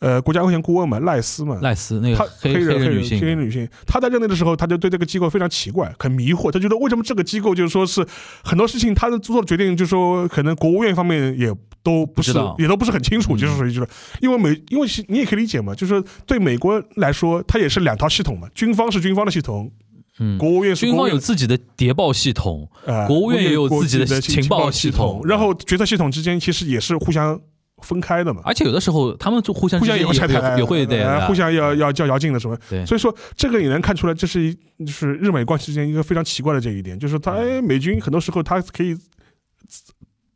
[0.00, 3.20] 呃国家安全顾问嘛，赖斯嘛，赖斯那个黑人黑人女性。
[3.20, 6.50] 黑人女性，她在任内的时候，她就对这个机构非常奇怪，很迷惑。
[6.50, 8.06] 她觉得为什么这个机构就是说是
[8.42, 13.38] 很多事情，她的做的决定，就是说可能国务院方面也都不是不也都不是很清楚，嗯。
[13.38, 13.88] 就是属于就是
[14.20, 19.70] 因为美，因为你也可以理解嘛，就是说对美国来说，它也是两套系统嘛，军方是军方的系统，
[20.18, 21.14] 嗯，国务院是军方国务院。
[21.14, 27.40] 有自己的谍报系统，呃国务院也有自己的的情报系系统然后决策系统之间其实也是互相
[27.82, 28.40] 分开的嘛。
[28.44, 38.96] 而且有的时候他们就互相互相也也会拆台，也会呃的，互相要要较遥劲的什么，对，所以说这个也能看出来，这是一就是日美关系之间一个非常奇怪的这一点，就是他哎美军很多时候他可以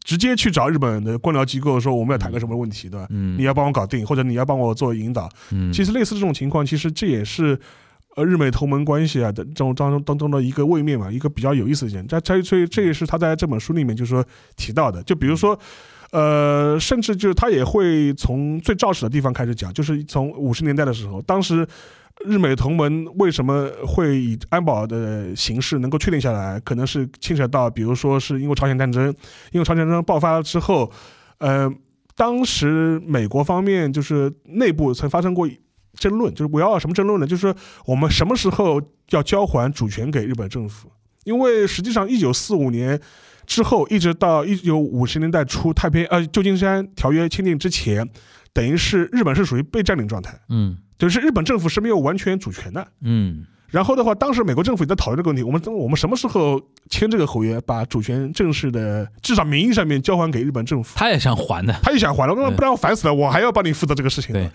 [0.04, 3.06] 直接去找日本的官僚机构说我们要谈个什么问题，对吧？
[3.10, 5.28] 嗯，你要帮我搞定，或者你要帮我做引导。
[5.50, 7.58] 嗯，其实类似这种情况，其实这也是。
[8.14, 14.22] 呃，日美同盟关系啊的这种当中当中的一个位面嘛，一个比较有意思的一点，这这所以这也是他在这本书里面就说
[14.54, 15.02] 提到的。
[15.04, 15.58] 就比如说，
[16.12, 21.66] 呃，甚至就是他也会从最肇始的地方开始讲，就是从五十年代的时候，当时
[22.24, 29.12] 日美同盟为什么会以安保的形式能够确定下来，可能是牵扯到，比如说是因为朝鲜战争，
[29.50, 30.88] 因为朝鲜战争爆发了之后，
[31.38, 31.68] 呃，
[32.14, 35.48] 当时美国方面就是内部曾发生过。
[35.98, 37.26] 争论就是我要什么争论呢？
[37.26, 40.90] 就是说我们什么时候要交还主权给日本政府？
[41.24, 42.98] 因为实际上，一九四五年
[43.46, 48.08] 之后，一直到一九五十年代初，太平呃旧金山条约签订之前，
[48.52, 52.86] 等于是日本是属于被占领状态，嗯就是日本政府是没有完全主权的。
[53.00, 60.92] 嗯然后的话，当时美国政府也在讨论这个问题，我们我们什么时候签这个合约，把主权正式的至少名义上面交还给日本政府？
[60.94, 64.34] 他也想还的，他也想还了，那对不然我烦死了，我还要帮你负责这个事情。
[64.34, 64.50] 对，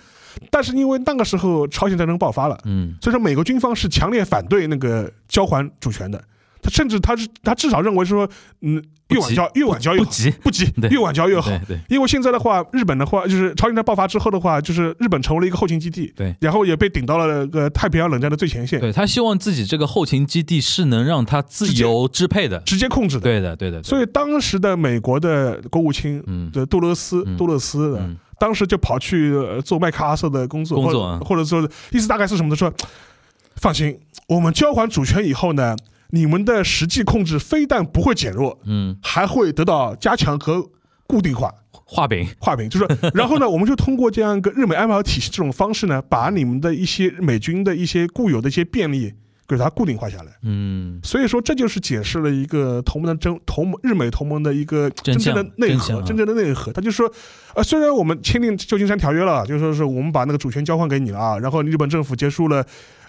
[0.52, 6.24] 但是因为那个时候朝鲜战争爆发了，嗯所以说美国军方是强烈反对那个交还主权的。
[6.62, 8.30] 他甚至他是他至少认为说，
[8.62, 11.52] 嗯，越晚交越晚交越好，不急，不急对，越晚交越好。
[11.88, 16.36] 因为现在的话，日本的话就是朝鲜战爆发之后的话，就是日本成为了一个后勤基地，对。
[16.42, 23.22] 然后也被顶到了个太平洋冷战的最前线，对，他希望自己这个后勤基地是能让他自由支配的，直接控制的。
[23.22, 26.52] 对的对的，所以当时的美国的国务卿嗯。
[26.52, 28.18] 的杜勒斯嗯，杜勒斯的嗯。
[28.40, 32.56] 当时就跑去呃做麦克阿瑟的工作，工作啊或者或者说意思大概是什么呢？
[32.56, 32.72] 说
[33.58, 35.76] 放心，我们交还主权以后呢，
[36.12, 40.70] 你们的实际控制非但不会减弱，嗯还会得到加强和
[41.06, 41.54] 固定化。
[41.90, 49.14] 画饼，画饼，就是， 然后呢，我们就通过这样一个日美安保体系这种方式呢，把你们的一些美军的一些固有的一些便利
[49.48, 50.34] 给它固定化下来。
[50.42, 56.74] 嗯所以说，这就是解释了一个同盟的真同盟日美同盟的一个真正的内核真正的内核。
[56.74, 57.10] 他就说，
[57.56, 62.66] 呃，虽然我们签订旧金山条约了，就说是我们把那个主权交换给你了啊，然后日本政府结束了。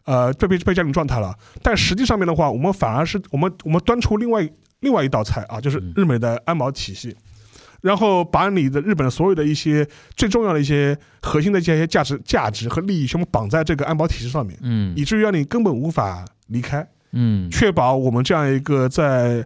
[0.08, 4.48] 呃，被被被占领状态了，但实际上面的话，我们反而是我们我们端出另外
[4.80, 7.14] 另外一道菜啊，就是日美的安保体系，
[7.82, 14.94] 然后把你的日本所有的一些最重要的一些核心的这些价值价值和利益全部绑在这个安保体系上面，嗯。
[14.96, 16.88] 以至于让你根本无法离开。
[17.12, 17.50] 嗯。
[17.50, 19.44] 确保我们这样一个在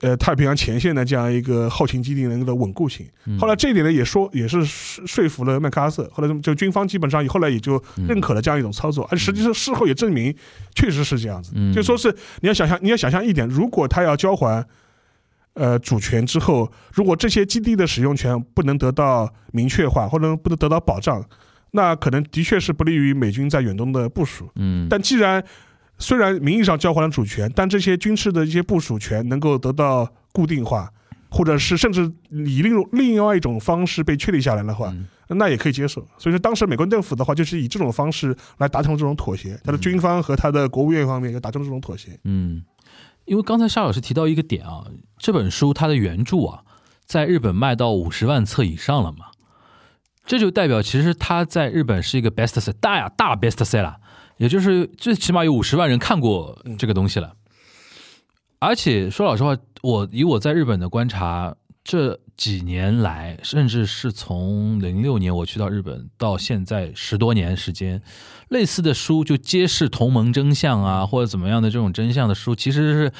[0.00, 3.06] 呃太平洋前线的这样一个后勤基地能够的稳固性。
[3.26, 10.34] 嗯后来这一点呢，也说也是说说服了麦克阿瑟，后来就军方基本上后来也就认可了这样一种操作，而实际上事后也证明
[10.74, 11.52] 确实是这样子。
[11.54, 14.66] 嗯就说是你要想象，你要想象一点，如果他要交还。
[15.58, 21.24] 呃，主权之后，如果这些基地的使用权不能得到明确化，或者不能得到保障，
[21.70, 24.50] 那可能的确是不利于美军在远东的部署。
[24.56, 25.42] 嗯但既然
[25.98, 30.90] 虽然名义上交还了主权，但这些军事的一些部署权能够得到固定化，
[31.30, 35.06] 或者是甚至以另另外一种方式被确立下来的话，嗯。
[35.28, 36.06] 那也可以接受。
[36.18, 42.16] 所以说，当时美国政府的话，就是以这种方式来达成这种妥协，他的军方和他的国务院方面也达成这种妥协。
[42.22, 42.62] 嗯，
[43.24, 44.84] 因为刚才沙老师提到一个点啊，
[45.18, 46.62] 这本书它的原著啊，
[47.04, 49.26] 在日本卖到五十万册以上了嘛，
[50.24, 53.96] 这就代表其实它在日本是一个 best seller 大呀大 best seller，
[54.36, 57.34] 也就是最起码有五十万人看过这个东西了。
[58.58, 68.02] 而且说老实话，我以我在日本的观察，这几年来，甚至是从零六年我去到日本到现在十多年时间，
[68.48, 73.12] 类似的书就揭示同盟真相啊，或者怎么样的这种真相的书，其实是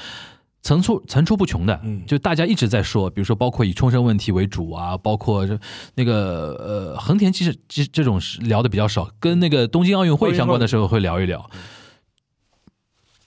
[0.67, 1.81] 层出层出不穷的。
[1.85, 5.47] 嗯就大家一直在说，比如说包括以冲绳问题为主啊，包括
[5.95, 11.49] 那个呃横田其实其实这种是聊的比较少，跟那个东京奥运会相关的时候会聊一聊。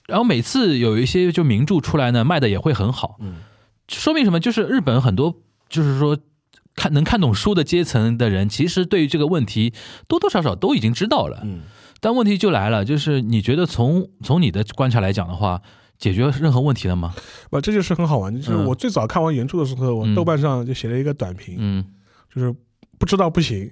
[0.06, 3.16] 然后每次有一些就名著出来呢，卖的也会很好。
[3.20, 3.36] 嗯，
[3.88, 4.38] 说明什么？
[4.38, 5.36] 就是日本很多
[5.68, 6.18] 就是说
[6.74, 9.72] 看能看懂书的阶层的人，其实对于这个问题
[10.06, 11.40] 多多少少都已经知道了。
[11.44, 11.60] 嗯，
[12.00, 15.62] 但问题就来了，就是你觉得从从你的观察来讲的话，
[16.00, 17.14] 解决任何问题了吗？
[17.50, 18.34] 不，这就是很好玩。
[18.34, 21.84] 就是嗯我最早看完原著的时候，我嗯豆瓣上就写了一个短评，嗯，
[22.34, 22.52] 就是
[22.98, 23.70] 不知道不行，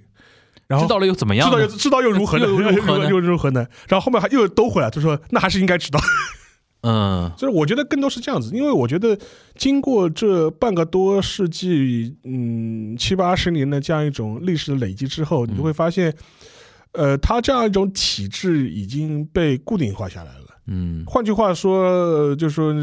[0.67, 1.49] 然后知道了又怎么样？
[1.49, 2.45] 知道又知道又如何呢？
[2.47, 3.67] 又如何呢 又如何呢？
[3.89, 5.99] 然后后面还又兜回来，就说那还是应该知道。
[6.83, 9.19] 嗯 就是我觉得更多是这样子，因为我觉得
[9.57, 16.15] 经过这半个多世纪，嗯，七八十年的这样一种历史的累积之后，你就会发现，
[16.93, 20.45] 呃，它这样一种体制已经被固定化下来了。
[20.71, 22.75] 嗯换句话说，就是说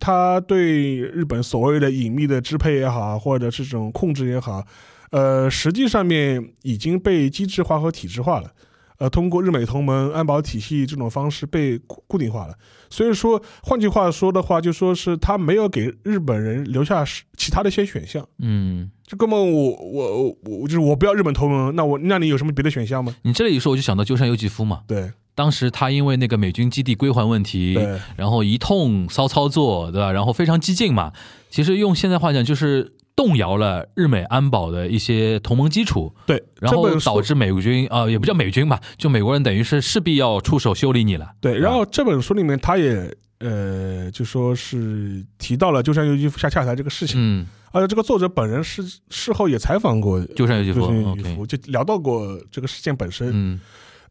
[0.00, 4.66] 他对日本所谓的隐秘的支配也好，或者这种控制也好，
[5.10, 8.50] 呃，实际上面已经被机制化和体制化了。
[8.98, 12.54] 呃，通过日美同盟安保体系这种方式被固固定化了，
[12.88, 18.26] 所以说，换句话说的话，就说是他没有给日本人留下是其他的一些选项。
[18.38, 23.14] 嗯，就根本我我我就是我不要日本同盟，那我那你有什么别的选项吗？
[23.22, 24.82] 你这里一说，我就想到鸠山由纪夫嘛。
[24.86, 27.78] 对当时他因为那个美军基地归还问题，
[28.16, 30.10] 然后一通骚操作，对吧？
[30.10, 31.12] 然后非常激进嘛。
[31.50, 41.32] 其实用现在话讲，就是动摇了日美安保的一些同盟基础，对，然后导致美军啊、呃也不叫美军吧，就美国人等于是势必要出手修理你了。
[41.40, 53.30] 对，然后这本书里面他也呃就说是提到了鸠山由纪夫下下台这个事情，嗯，而且这个作者本人事事后也采访过鸠山由纪夫鸠山由纪夫，就聊到过这个事件本身。
[53.32, 53.60] 嗯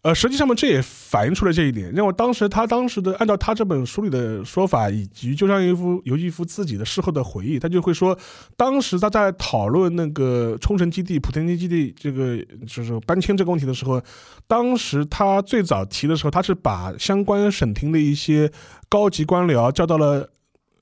[0.06, 8.16] 呃，实际上面这也反映出了这一点，因为当时他当时的按照他这本书里的说法，以及就像一夫由纪夫自己的事后的回忆，他就会说，
[8.56, 12.38] 当时他在讨论那个冲绳基地、普天间基地这个
[12.68, 14.00] 就是搬迁这个问题的时候，
[14.46, 18.52] 当时他最早提的时候，他是把相关省厅的一些
[18.88, 20.30] 高级官僚叫到了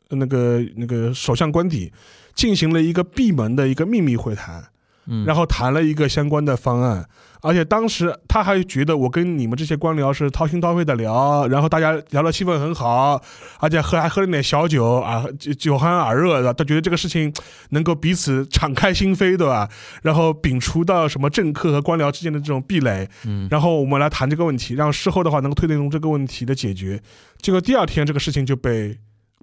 [0.10, 1.94] 那个那个首相官邸，
[2.36, 4.66] 进行了一个闭门的一个秘密会谈。
[5.06, 7.06] 嗯，然后谈了一个相关的方案，
[7.44, 13.22] 而且当时他还觉得我跟你们这些官僚是掏心掏肺的聊，然后大家聊的气氛很好，
[13.60, 17.34] 而且喝还喝了点小酒啊，酒酒酣耳热的，他觉得这个事情
[17.72, 19.70] 能够彼此敞开心扉，对吧？
[20.02, 27.02] 然后摒除到什么政客和官僚之间的这种壁垒，嗯然后我们来谈这个问题，让事后的话能够推动这个问题的解决。
[27.42, 28.98] 结果第二天这个事情就被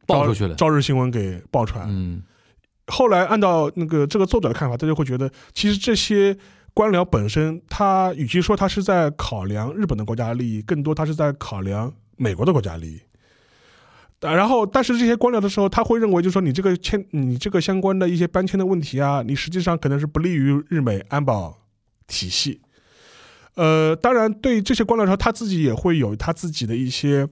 [0.07, 1.91] 爆出去了朝日新闻给爆出来了。
[1.91, 2.23] 嗯
[2.87, 6.37] 后来按照那个这个作者的看法，他就会觉得，其实这些
[6.73, 13.01] 官僚本身，他与其说他是在考量日本的国家利益，更多他是在考量美国的国家利益。
[14.21, 21.57] 然后，但是这些官僚的时候，他会认为，就是说你这个签，你这个相关的一些搬迁的问题啊，你实际上可能是不利于日美安保
[22.07, 22.61] 体系。
[23.55, 27.27] 呃，当然，对这些官僚来说，他自己也会有他自己的一些，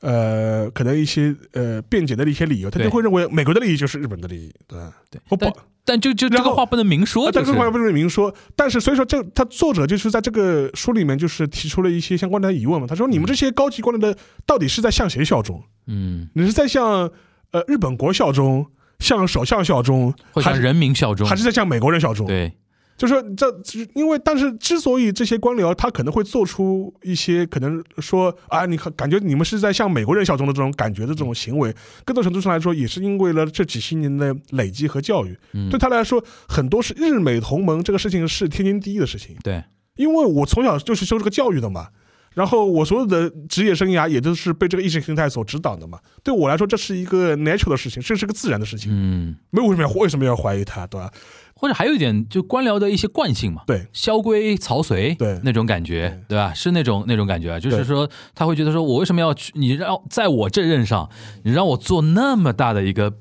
[0.00, 4.92] 呃，可能一些呃辩解的一些理由，他就会认为美国的利益就是日本的利益，对吧？
[5.10, 8.34] 对我保但但就就这个话不能明说，啊，就是但这块不能明说。
[8.54, 12.86] 但是所以说这他作者就是在这个书里面就是提出了一些相关的疑问嘛。
[12.86, 15.62] 他说你们这些高级官僚的到底是在向谁效忠？
[15.86, 17.10] 嗯，你是在向
[17.52, 18.66] 呃日本国效忠，
[18.98, 22.26] 向首相效忠，还是人民效忠，还是在向美国人效忠？
[22.26, 22.52] 对，
[22.96, 31.74] 就是说这这因为但是之所以这些官僚他可能会做出一些可能说啊，你看感觉你们是在向美国人效忠的这种感觉的这种行为，
[32.04, 35.36] 更多程度上来说也是因为了这几十年的累积和教育。
[35.52, 39.62] 嗯对他来说，很多是日美同盟这个事情是天经地义的事情，对，
[39.96, 41.88] 因为我从小就是受这个教育的嘛。
[42.32, 45.98] 然后我所有的职业生涯也都是被这个意识形态所指导的嘛。
[46.22, 51.10] 对我来说，这是一个 natural 的事情，这是个自然的事情，嗯，没有为什么要为什么要怀疑他，对吧？
[51.58, 56.52] 或者还有一点，就官僚的一些惯性嘛，对，萧规曹随，对那种感觉，对吧？
[56.52, 59.52] 是那种那种感觉啊，就是说他会觉得说，我为什么要去？
[59.56, 61.08] 你让在我这任上，
[61.44, 63.14] 你让我做那么大的一个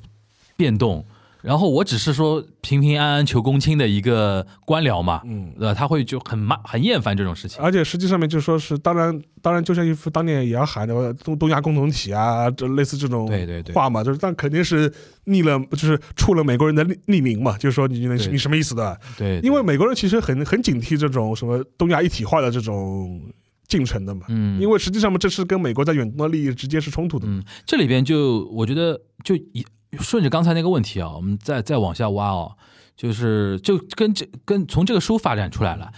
[0.57, 1.05] 变动，
[1.45, 5.53] 然后我只是说平平安安求公卿的一个官僚嘛，嗯。
[5.57, 5.73] 对吧？
[5.73, 7.61] 他会就很骂很厌烦这种事情。
[7.61, 14.91] 而且实际上面就说是，当然，当然，就像一副当年也要喊的东东亚共同体啊，这类似这种对对对话嘛，就是但肯定是
[15.25, 18.99] 逆了，就是触了美国人的逆逆鳞嘛，就是说你你你什么意思的？
[19.17, 23.21] 对，因为美国人其实很很警惕这种什么东亚一体化的这种
[23.67, 27.25] 进程的嘛，嗯，因为实际上嘛，这是跟美国在远东的利益直接是冲突的。
[27.27, 29.65] 嗯，这里边就我觉得就一
[29.99, 32.55] 顺着刚才那个问题啊，我们再再往下挖哦，
[32.95, 35.91] 就是就跟这跟从这个书发展出来了，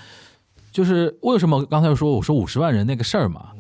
[0.72, 3.52] 就是为什么刚才说我说五十万人那个事儿嘛，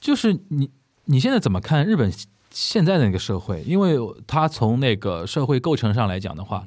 [0.00, 0.70] 就是你
[1.06, 2.12] 你现在怎么看日本
[2.50, 3.62] 现在的那个社会？
[3.66, 6.64] 因为他从那个社会构成上来讲的话，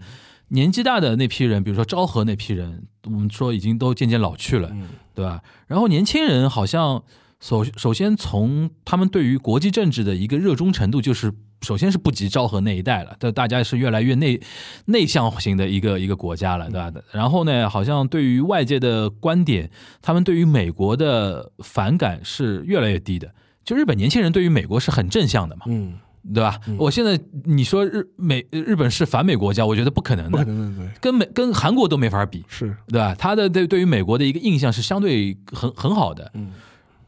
[0.50, 5.42] 年纪大的那批人，比如说昭和那批人，我们说已经都渐渐老去了，嗯对吧？
[5.68, 7.04] 然后年轻人好像
[7.40, 11.34] 首首先从他们对于国际政治的一个热衷程度，就是
[11.64, 14.40] 首先是不及昭和那一代了，但大家是越来越内
[14.86, 16.92] 内向型的一个一个国家了，对吧？
[17.12, 23.34] 然后呢，好像对于外界的观点，他们对于美国的反感是越来越低的。
[23.64, 25.94] 就日本年轻人对于美国是很正向的嘛，嗯，
[26.34, 26.60] 对吧？
[26.78, 32.44] 我现在你说日美日本是反美国家，我觉得不可能不可的，能的，对，跟美跟韩国都没法比。
[32.50, 33.16] 是，对吧？
[33.16, 36.30] 他的对对于美国的一个印象是相对很很好的。
[36.34, 36.52] 嗯，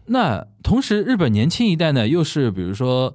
[0.05, 3.13] 那同时，日本年轻一代呢，又是比如说，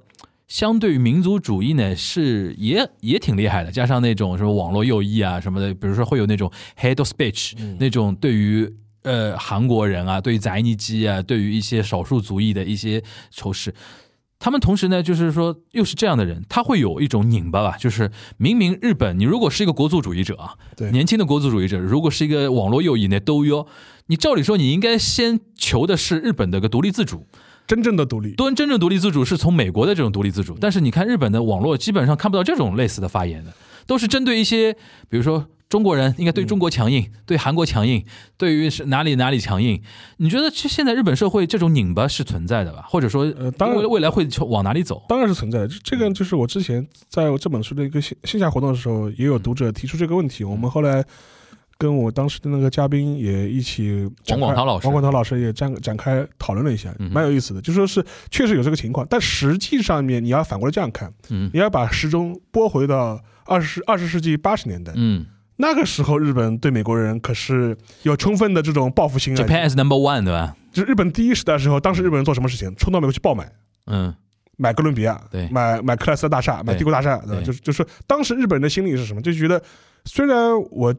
[0.51, 8.69] 相对于民族主义呢，是也也挺厉害的，加上那种什么网络右翼啊什么的，比如说会有那种 hate speech、那种对于
[9.03, 13.73] 呃韩国人啊，对于宅尼基啊，对于一些少数族裔的一些仇视。
[14.39, 23.65] 他们同时呢，就是说又是这样的人，他会有一种拧巴吧，就是明明日本，你如果是一个国族主义者啊，对年轻的国族主义者，如果是一个网络右翼呢，都哟，
[24.07, 27.25] 你照理说你应该先求的是日本的个独立自主，
[27.71, 33.53] 真正的独立，端真正独立自主是从美国的这种独立自主，但是你看日本的网络基本上看不到这种类似的发言的，
[33.87, 34.73] 都是针对一些，
[35.07, 38.03] 比如说中国人应该对中国强硬，对韩国强硬，
[38.35, 39.81] 对于是哪里哪里强硬。
[40.17, 42.83] 你觉得这现在日本社会这种拧巴是存在的吧？
[42.89, 45.01] 或者说，呃当然未未来会往哪里走？
[45.07, 45.67] 当然是存在的。
[45.69, 50.43] 这这个就是我之前在我这本书的一个线线下活动的时候，也有读者提出这个问题。
[50.43, 51.01] 我们后来
[51.81, 57.61] 跟我当时的那个嘉宾也一起王广涛老师王广涛老师也展展开讨论了一下，蛮有意思的。
[57.61, 65.25] 就说是确实有这个情况，但实际上面你要反过来这样看，嗯你要把时钟拨回到二十二十世纪八十年代，嗯
[65.55, 69.41] 那个时候日本对美国人可是有充分的这种报复心啊。
[69.41, 70.55] ，Japan is number one，对吧？
[70.71, 72.71] 就是日本第一时代的时候，当时日本人做什么事情？
[72.75, 73.51] 冲到美国去爆买。
[73.87, 74.13] 嗯
[74.57, 77.41] 买哥伦比亚，对买买克莱斯勒大厦，买帝国大厦，对吧？
[77.41, 79.19] 对就是就是当时日本人的心理是什么？
[79.19, 79.59] 就觉得
[80.05, 80.37] 虽然
[80.69, 80.93] 我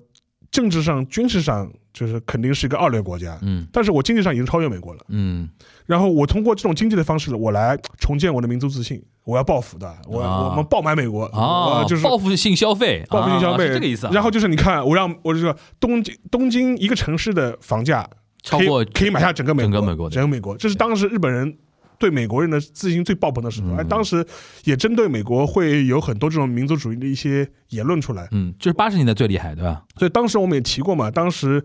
[0.53, 3.67] 政治上、军事上就是肯定是一个二流国家，嗯。
[3.73, 5.01] 但是我经济上已经超越美国了。
[5.09, 5.49] 嗯。
[5.87, 10.51] 然后我通过这种经济的方式，我来重建我的民族自信，我要报复的，我、啊。
[10.51, 14.13] 我们爆买美国，哦我，就是报复性消费，报复性消费，啊是这个意思啊。
[14.13, 18.09] 然后就是你看，我让我就说东京东京一个城市的房价
[18.49, 21.57] 可以超过可以买下整个美国，整个美国整个美国，这是当时日本人
[22.03, 23.69] 对美国人的自信最爆棚的时候。
[23.69, 24.27] 嗯而当时
[24.65, 29.85] 也针对美国会有很多这种民族主义的一些言论出来，嗯，就是八十年代最厉害，对吧？
[29.97, 31.63] 所以当时我们也提过嘛，当时。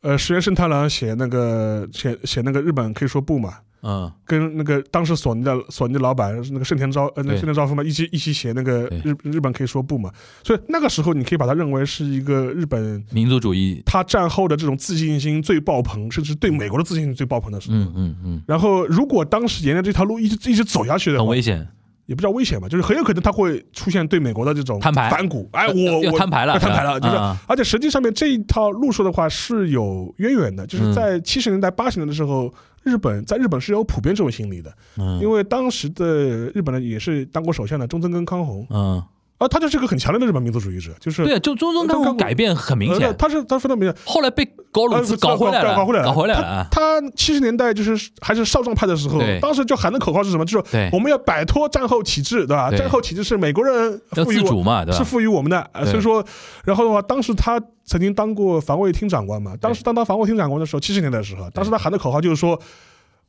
[0.00, 4.10] 呃，石原慎太郎写那个写写那个日本可以说不嘛，嗯。
[4.24, 10.10] 跟那个当时索尼的索尼的老板那个盛田昭呃那个盛田昭夫嘛，一起一起写那个日日本可以说不嘛，
[10.44, 17.76] 所以那个时候你可以把它认为是一个日本民族主义，他战后的这种自信心最爆棚，甚至对美国的自信心最爆棚的时候。
[17.76, 21.66] 嗯嗯嗯，然后，如果当时沿着这条路一直一直走下去的话，很危险。
[22.06, 25.10] 也不叫危险吧，就是很有可能他会出现对美国的这种摊牌。
[25.10, 25.46] 反骨。
[25.52, 27.14] 哎，我我摊牌了摊牌了，就是
[27.46, 30.94] 而且实际上面这一套路数的话是有渊源的，就是嗯。
[30.94, 32.50] 在七十年代、八十年的时候，
[32.88, 35.20] 日本在日本是有普遍这种心理的，嗯。
[35.20, 36.06] 因为当时的
[36.54, 39.02] 日本呢也是当过首相的中曾根康弘，嗯，
[39.38, 43.96] 啊，他就是个很强烈的日本民族主义者，就是对，就中中中刚改变很明呃显，他是他非常明显。
[44.04, 46.66] 后来被高鲁兹呃搞回来了，搞回来了，搞回来了啊。
[46.72, 50.44] 他七十年代就是还是少壮派的时候，当时就喊的口号是什么？
[50.44, 52.68] 就是我们要摆脱战后体制，对吧？
[52.68, 55.04] 对战后体制是美国人赋予我自主嘛，对吧是？
[55.04, 56.24] 赋予我们的，呃所以说，
[56.64, 59.54] 然后的话，当时他曾经当过防卫厅长官嘛。
[59.60, 62.60] 当时当他防卫厅长官的时候，七十年代的时候，当时他喊的口号就是说，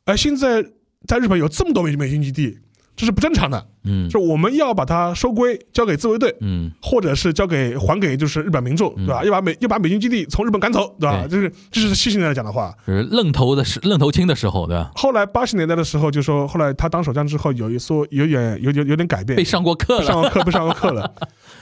[0.06, 0.60] 哎，现在
[1.06, 2.58] 在日本有这么多美美军基地，
[3.00, 6.36] 这是不正常的，嗯就我们要把它收归，交给自卫队。
[6.42, 9.24] 嗯，或者是交给还给就是日本民众，对吧？
[9.24, 11.26] 要把美要把美军基地从日本赶走，对吧？
[11.26, 12.76] 对这是这是七十年代讲的话。
[12.86, 14.90] 就是愣头的时愣头青的时候，对吧？
[14.96, 21.10] 后来八十年代的时候，就说后来他当首相之后，有一说有点有点有点改变，被上过课了，上过课被上过课了。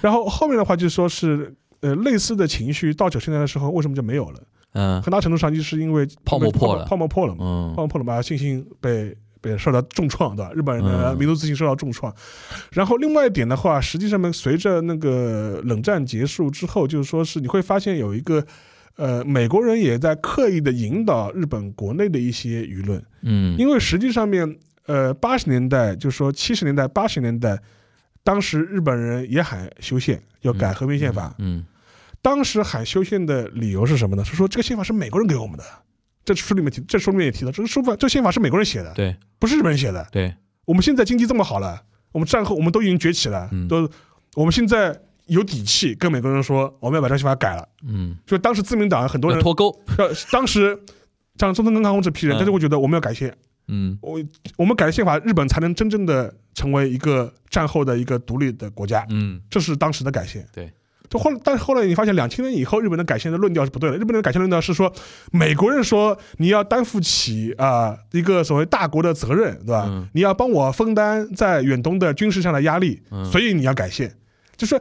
[0.00, 4.40] 然后后面的话就说是呃类似的情绪到九十年代的时候，为什么就没有了？
[4.74, 9.16] 嗯很大程度上就是因为泡沫破了泡沫破了嘛，嗯泡沫破了嘛，信心被。
[9.40, 10.52] 被受到重创，对吧？
[10.52, 12.14] 日本人的嗯民族自信受到重创。
[12.72, 18.44] 然后另外一点的话，实际上面随着那个冷战结束之后，就是说是你会发现有一个，
[18.96, 27.58] 呃，美国人也在刻意的引导日本国内的一些舆论，嗯，因为实际上面，呃，八十年代就是说七十年代、八十年代，
[28.22, 31.34] 当时日本人也喊修宪，要改和平宪法。
[31.38, 31.64] 嗯
[32.20, 34.24] 当时喊修宪的理由是什么呢？
[34.24, 35.64] 是说这个宪法是美国人给我们的。
[36.34, 40.06] 这书里面提，这书里面也提到，这个书法，这宪法是美国人写的，对不是日本人写的。
[40.12, 40.34] 对，
[40.66, 43.88] 我们现在经济这么好了，我们战后我们都已经崛起了，嗯都
[44.34, 47.68] 我们现在有底气跟美国人说，我们要把这个宪法改了。
[47.86, 50.78] 嗯，就当时自民党很多人，脱钩， 呃，当时
[51.38, 53.34] 像中村根康弘这批人，嗯他就会觉得我们要改宪，
[53.68, 54.20] 嗯我
[54.56, 60.46] 我们改了宪法，日本才能真正的成为一个战后的一个独立的国家，嗯，这是当时的改宪。
[60.52, 60.70] 对。
[61.08, 63.96] 就后来，但是后来你发现，两千年以后，日本的改宪的论调是不对的。
[63.96, 64.92] 日本的改宪论调是说，
[65.32, 69.84] 美国人说你要担负起啊、一个所谓大国的责任，对吧？
[69.88, 74.12] 嗯你要帮我分担在远东的军事上的压力，嗯所以你要改宪。
[74.56, 74.80] 就是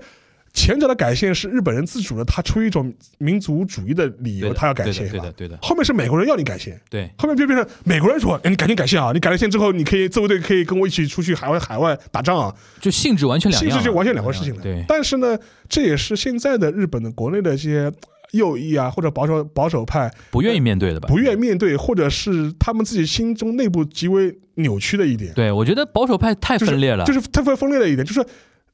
[0.54, 9.12] 前者的改宪是日本人自主的，他出于一种民族主义的理由，他要改对的宪嘛对的对的，后面是美国人要你改宪，对，后面就变成美国人说，哎，你赶紧改宪啊！
[9.14, 14.62] 你改了宪之后，你可以自卫队可以跟我一起出去海外海外打仗啊，就性质完全两样了，性质就完全两回事情了。
[14.62, 15.38] 对，但是呢，
[15.70, 17.92] 这也是现在的日本的国内的一些
[18.32, 21.08] 右翼啊，或者保守保守派不愿意面对的吧？
[21.08, 28.26] 不愿意面对，或者是他们自己心中内部极为扭曲的一点，对，我觉得保守派太分裂了，就是特别分裂的一点，就是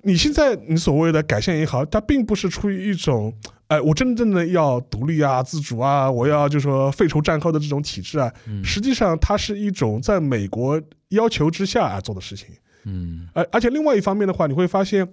[0.04, 3.34] 你现在你所谓的改宪也好，它并不是出于一种。
[3.68, 10.80] 哎，我真正的要独立啊、自主啊，我要就说废除战后的这种体制啊，嗯实际上它是一种在美国
[11.10, 12.50] 要求之下啊做的事情。
[12.86, 15.08] 嗯而而且另外一方面的话，你会发现，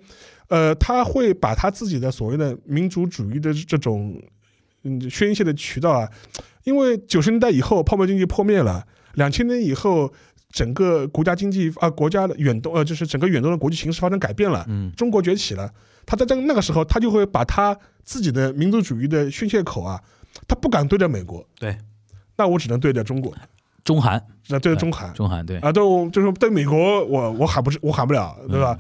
[0.49, 4.21] 呃，他会把他自己的所谓的民族主义的这种
[4.83, 6.11] 嗯宣泄的渠道啊，
[6.65, 8.85] 因为九十年代以后泡沫经济破灭了，
[9.15, 10.13] 两千年以后
[10.51, 14.93] 整个国家经济啊、国家的远东呃就是整个远东的国际形势发生改变了，嗯。
[14.97, 15.73] 中国崛起了，
[16.05, 20.01] 他在这那个时候，他就会把他自己的民族主义的宣泄口啊，
[20.49, 21.79] 他不敢对着美国，对，
[22.37, 23.35] 那我只能对着中国，
[23.85, 24.21] 中韩。
[24.49, 25.15] 那对着中韩。
[25.15, 28.77] 中韩对，啊，对，我就是对美国，我我喊不是，我喊不了，对吧？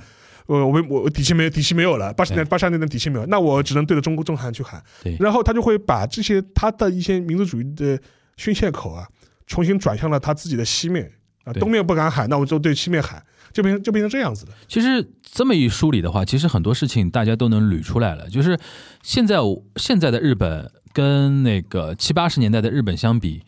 [0.47, 4.83] 我我我我底气没有底气没有了，八十年八十年的底气没有，那我只能对着中国中韩去喊。
[5.05, 7.97] 对，然后他就会把这些他的一些民族主义的
[8.37, 9.07] 宣泄口啊，
[9.47, 11.09] 重新转向了他自己的西面
[11.45, 13.22] 啊，对东面不敢喊，那我就对西面喊，
[13.53, 14.53] 就变成就变成这样子的。
[14.68, 18.28] 其实这么一梳理的话，其实很多事情大家都能捋出来了。
[18.28, 18.59] 就是
[19.03, 19.36] 现在
[19.76, 23.43] 现在的日本跟那个七八十年代的日本相比，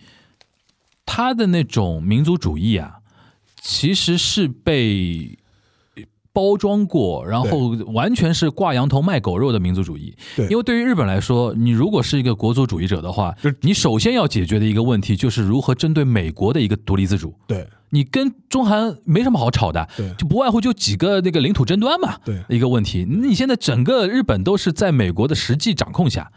[1.04, 2.98] 他的那种民族主义啊，
[3.60, 5.38] 其实是被
[6.32, 10.16] 包装过，然后完全是挂羊头卖狗肉的民族主义。
[10.34, 17.34] 对因为对于日本来说，你如果是一个国族主义者的话，你首先要解决的一个问题就是如何针对美国的一个独立自主。
[17.46, 23.04] 对你跟中韩没什么好吵的，对就不外乎就几个那个领土争端嘛，对一个问题。
[23.04, 26.32] 你现在整个日本都是在美国的实际掌控下，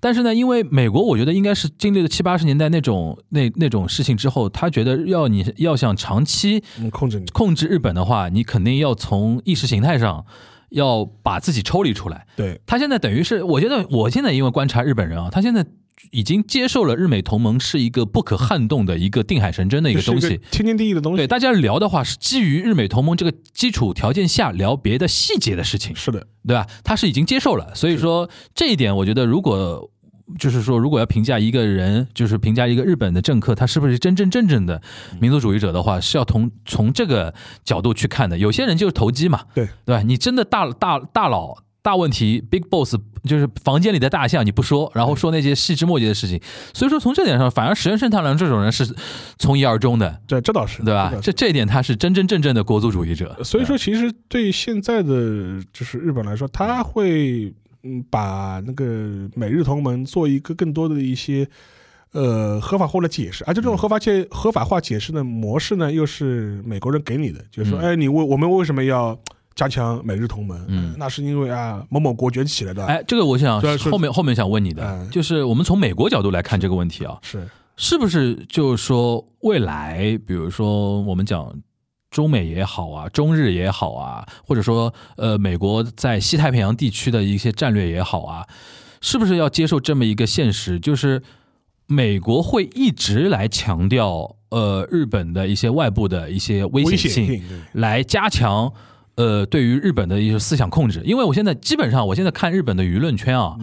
[0.00, 7.26] 但是呢，因为美国我觉得应该是经历了七八十年代那种那那种事情之后，他觉得要你要想长期嗯，控制你。
[7.26, 10.26] 控制日本的话，你肯定要从意识形态上
[10.70, 12.26] 要把自己抽离出来。
[12.34, 15.64] 对他现在等于是，我觉得我现在因为观察日本人啊，他现在
[16.10, 20.40] 已经接受了日美同盟是一个不可撼动的一个定海神针的一个东西。
[20.50, 21.16] 天经地义的东西。
[21.16, 26.66] 对，大家聊的话是基于日美同盟这个基础条件下聊别的细节的事情，是的，对吧？
[26.84, 29.90] 他是已经接受了，所以说这一点，我觉得如果
[30.38, 34.82] 就是说，如果要评价一个人，就是评价一个日本的政客，他是不是真真正正的
[35.20, 37.32] 民族主义者的话，是要从从这个
[37.64, 38.36] 角度去看的。
[38.36, 40.02] 有些人就是投机嘛，对对吧？
[40.02, 41.56] 你真的大大大佬。
[41.86, 46.40] 大问题，Big Boss 就是房间里的大象，你不说，然后说那些细枝末节的事情，
[46.74, 48.92] 所以说从这点上，反而石原慎太郎这种人是
[49.38, 51.14] 从一而终的，这这倒是对吧？
[51.22, 53.38] 这这一点他是真真正正的国族主义者。
[53.44, 61.48] 所以说，其实对现在的就是日本来说，他会嗯把那个美日同盟做一个更多的一些
[62.10, 69.16] 呃合法化的解释，而且这种合法解合法化解释的模式呢，又是美国人给你的，就是说，哎，你为我们为什么要？
[69.56, 72.84] 加强美日同盟，嗯，那是因为啊某某国崛起了的。
[72.84, 77.48] 哎，这个我想后面后面想问你的，就是我们从美国角度来看这个问题啊，是。
[77.78, 81.52] 是不是就是说未来，比如说我们讲
[82.10, 88.46] 中美也好啊，中日也好啊，或者说呃美国在西太平洋地区的一些战略也好啊，
[89.02, 91.22] 是不是要接受这么一个现实，就是
[91.86, 97.42] 美国会一直来强调呃日本的一些外部的一些危险性，
[97.72, 98.72] 来加强。
[99.16, 103.56] 呃，对于日本的一些思想控制，因为我现在基本上，我现在看日本的舆论圈啊，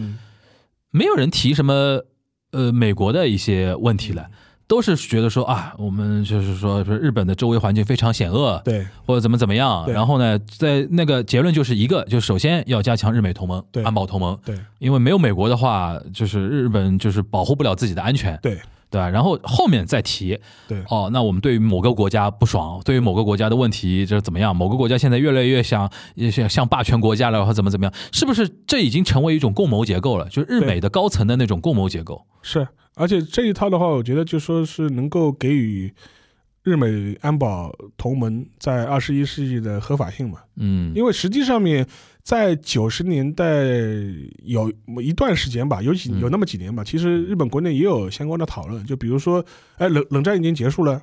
[0.92, 2.04] 没有人提什么
[2.52, 4.28] 呃美国的一些问题了，
[4.68, 18.60] 都是觉得说啊，我们就是说，说日本的周围环境非常险恶，对，或者怎么怎么样，然后呢，在那个结论就是一个，就首先要加强日美同盟，安保同盟，对，因为没有美国的话，就是日本就是保护不了自己的安全，对。
[18.94, 19.10] 对吧？
[19.10, 24.56] 然后后面再提，对哦，那我们对于某个国家不爽，对于某个国家的问题就是怎么样？
[24.56, 25.92] 某个国家现在越来越像
[26.32, 27.94] 像像霸权国家了，或怎么怎么样？
[28.12, 30.30] 是不是这已经成为一种共谋结构了？
[30.30, 32.24] 就是日美的高层的那种共谋结构。
[32.44, 35.92] 是，而且这一套的话，我觉得就说是能够给予
[36.62, 40.38] 日美安保同盟在二十一世纪的合法性嘛？
[40.58, 41.88] 嗯，因为实际上面。
[42.24, 43.66] 在九十年代
[44.44, 44.72] 有
[45.02, 49.46] 一段时间吧，有几有那么几年吧，其实日本国内也有相关的讨论，就比如说，
[49.78, 51.02] 哎，冷冷战已经结束了，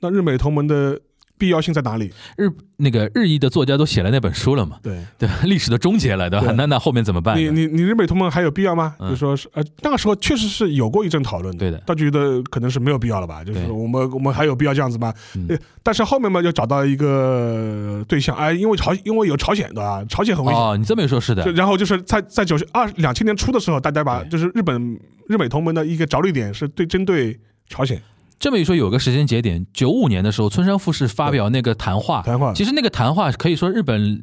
[0.00, 1.00] 那日美同盟的。
[1.38, 2.12] 必要性在哪里？
[2.36, 4.78] 日那个日裔的作家都写了那本书了嘛？
[4.82, 6.52] 对对，历史的终结了，对吧？
[6.56, 7.36] 那那后面怎么办？
[7.36, 8.94] 你你你日美同盟还有必要吗？
[9.00, 11.82] 就说是呃，那个时候确实是有过一阵讨论的，对的。
[11.86, 13.42] 他觉得可能是没有必要了吧？
[13.44, 15.14] 就是我们我们还有必要这样子吗？
[15.46, 15.58] 对。
[15.82, 20.60] 但是后面嘛，就找到一个对象，哎，因为朝因为有朝鲜对吧，朝鲜很危险。
[20.60, 21.50] 哦，你这么一说，是的。
[21.52, 28.00] 然后就是在在九十二两千年初的时候，大家把就是日本日美同盟的一个着力点是对针对朝鲜。
[28.38, 32.22] 这么一说，有个时间节点，九五年的时候，村山富士发表那个谈话。
[32.22, 34.22] 谈话，其实那个谈话可以说日本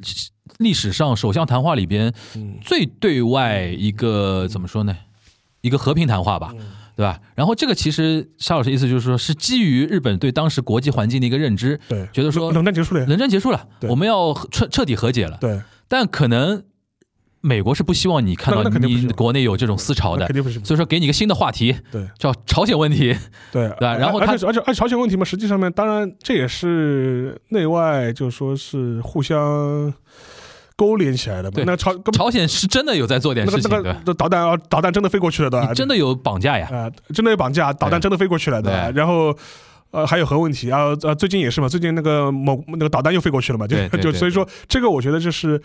[0.59, 2.13] 历史上首相谈话里边
[2.61, 4.95] 最对外一个怎么说呢？
[5.61, 6.53] 一个和平谈话吧，
[6.95, 7.20] 对吧？
[7.36, 16.63] 然后这个其实沙老师意思就是说，是基于日本对当时国际环境的一个认知，对，觉得说冷战结束了，冷战结束了，我们要彻彻底和解了，对，但可能。
[17.46, 20.60] 美国是不希望你看到你国内有这种思潮的，肯定不是。
[20.66, 23.16] 所以说，给你一个新的话题，对，叫朝鲜问题，
[23.54, 23.88] 对对。
[23.88, 29.93] 然后，而且而且而且朝鲜问题嘛，实际上面，当然这也是内外就说是互相
[30.76, 31.62] 勾连起来的嘛。
[31.68, 38.91] 那朝朝鲜是真的有在做点事情，那个导弹啊，导弹真的飞过去了的，真的有绑架呀，啊，真的有绑架，导弹真的飞过去了的。
[38.93, 39.32] 然后，
[39.91, 45.62] 呃，还有核问题啊，呃，最近也是嘛，最近那个某那个导弹又飞过去了嘛，就 就所以说，这个我觉得就是。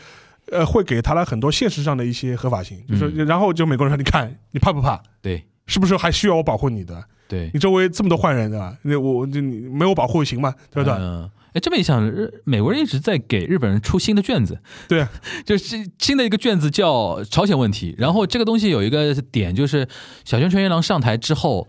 [0.50, 5.00] 呃，会给他了很多现实上的一些合法性，就是然后就美国人说，你看你怕不怕？
[5.22, 7.04] 对，是不是还需要我保护你的？
[7.28, 8.76] 对，你周围这么多坏人，对吧？
[8.82, 10.52] 那我就你没有保护行吗？
[10.72, 10.98] 对不对？
[10.98, 12.02] 嗯，哎，这么一想，
[12.44, 15.06] 美国人一直在给日本人出新的卷子，对，
[15.46, 17.94] 就是新的一个卷子叫朝鲜问题。
[17.96, 19.86] 然后这个东西有一个点，就是
[20.24, 21.68] 小泉纯一郎上台之后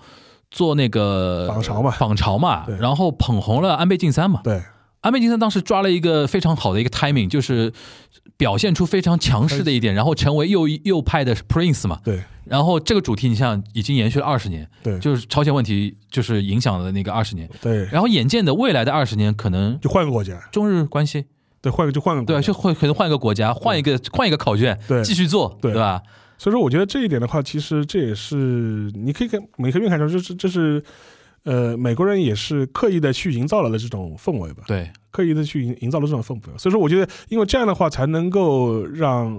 [0.50, 4.64] 做那个访朝嘛，访朝嘛，然后捧红了安倍晋三嘛，对。
[5.02, 7.74] 安倍晋三当时抓了一个非常好的一个 timing，就是
[8.42, 12.00] 表现出非常强势的一点，然后成为右右派的 prince 嘛。
[12.04, 12.20] 对。
[12.44, 17.86] 然后这个主题你像已经延续了二十年，对，就是朝鲜问题就是影响了那个二十年，对。
[17.92, 21.26] 然后眼见的未来的二十年可能就换个国家，中日关系，
[21.62, 26.02] 对，换个就换个，对，就换可能换一个国家，换一个换一个考卷，对，继续做，对吧？
[26.40, 30.84] 所以说，我觉得这一点的话，其实这也是你可以看每个面看出，就是这是。
[31.44, 34.64] 呃，美国人也是刻意的去营造了的这种氛围吧？
[34.68, 36.58] 对，刻意的去营营造了这种氛围。
[36.58, 39.36] 所以说，我觉得，因为这样的话，才能够让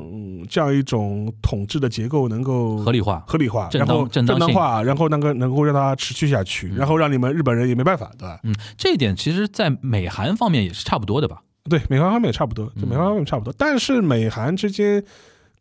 [0.48, 8.40] 这样一种统治的结构能够合理化、合理化，然后正当化，然后能够能够让它持续下去，然后让你们日本人也没办法，对吧？
[8.42, 11.42] 嗯，这一点其实，在美韩方面也是差不多的吧？
[11.70, 15.04] 对，美韩方面也差不多，就美韩方面差不多，但是美韩之间。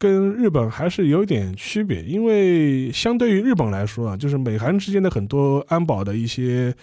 [0.02, 6.74] 跟日本还是有点区别，因为相对于日本来说啊，就是美韩之间的很多安保的一些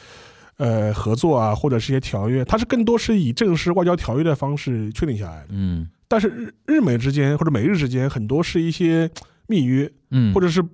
[0.58, 5.48] 呃合作啊，或者是一些条约，它是更多是以正式外交条约的方式确定下来的。
[5.50, 9.10] 嗯，但是日日美之间或者美日之间很多是一些
[9.48, 10.64] 密约，嗯，或者是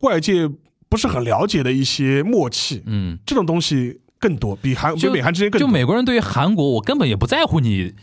[0.00, 0.46] 外界
[0.90, 5.72] 不是很了解的一些默契，嗯，这种东西更多，比韩比就美韩之间更就多。
[5.72, 7.94] 美国人对于韩国，我根本也不在乎你。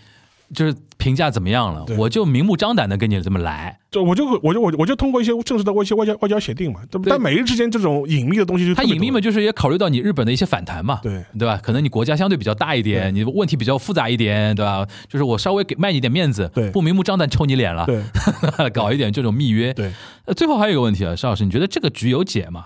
[0.53, 7.09] 就是评价怎么样了，我就明目张胆的跟你这么来，就我就我就我我就通过一些正式的一些外交外交协定嘛，但对。
[7.09, 11.23] 但美日之间这种隐秘的东西就他隐秘嘛，就是也考虑到你日本的一些反弹嘛，对。
[11.37, 11.59] 对吧？
[11.61, 14.85] 可能你国家相对比较大一点，你问题比较复杂一点，对吧？
[15.09, 16.69] 就是我稍微给卖你点面子，对。
[16.69, 18.01] 不明目张胆抽你脸了，对。
[18.71, 19.73] 搞一点这种密约。
[19.73, 19.91] 对，
[20.25, 22.65] 呃，最后还有一个问题啊，邵老师，你觉得这个局有解吗？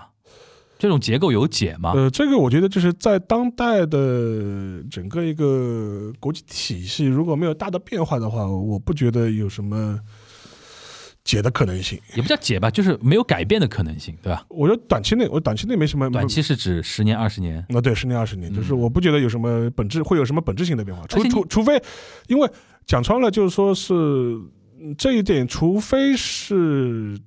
[0.78, 1.92] 这种结构有解吗？
[1.94, 9.98] 呃，这个我觉得就是在当代的整个一个国际体系，如果没有大的变化的话，我不觉得有什么
[11.24, 12.00] 解的可能性。
[12.14, 14.46] 也不叫解吧，就是没有改变的可能性，对吧？
[14.48, 17.64] 我觉得短期内，我短期内没什么短期是指十年、二十年。
[17.68, 21.82] 那对十年二十年，就是我不觉得有什么本质会有什么本质性的变化，除除除非，
[22.28, 22.48] 因为
[22.86, 23.92] 讲穿了就是说是
[24.80, 27.18] 嗯这一点，除非是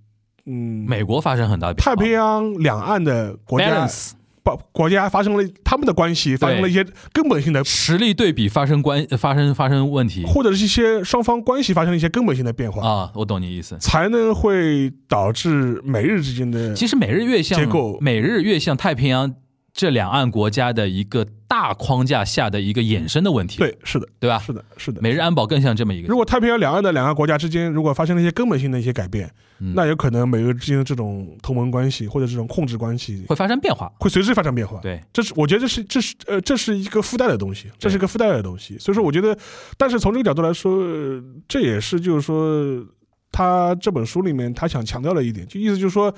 [0.46, 0.86] 嗯。
[0.88, 1.96] 美国发生很大的变化。
[1.96, 4.12] 太平洋两岸的国家 balance
[4.44, 6.84] 把国家发生了他们的关系发生了一些
[7.14, 10.26] 根本性的，实力对比发生关发生发生问题。
[10.26, 13.78] 或者是一些双方关系发生了一些根本性的变化，啊，我懂你意思。
[13.80, 18.00] 才能会导致美日之间的其实美日越向结构。
[18.02, 19.32] 美日越向太平洋
[19.72, 24.39] 这两岸国家的一个大框架下的一个衍生的问题，对是的对吧？
[24.39, 25.02] 是的是的。
[25.02, 29.30] 美日安保更像这么一个如果太平洋两岸的两个国家之间如果发生了一些根本性的一些改变，
[29.60, 33.91] 嗯那有可能美日之间的这种同盟关系或者这种控制关系会发生变化。
[33.99, 34.80] 会随之发生变化。
[34.82, 38.78] 对，这是我觉得这是这是呃这是一个附带的东西，这是一个附带的东西。
[38.80, 39.38] 所以说，我觉得，
[39.78, 42.82] 但是从这个角度来说，呃这也是就是说，
[43.30, 46.14] 他这本书里面他想强调的一点，就意思就是说。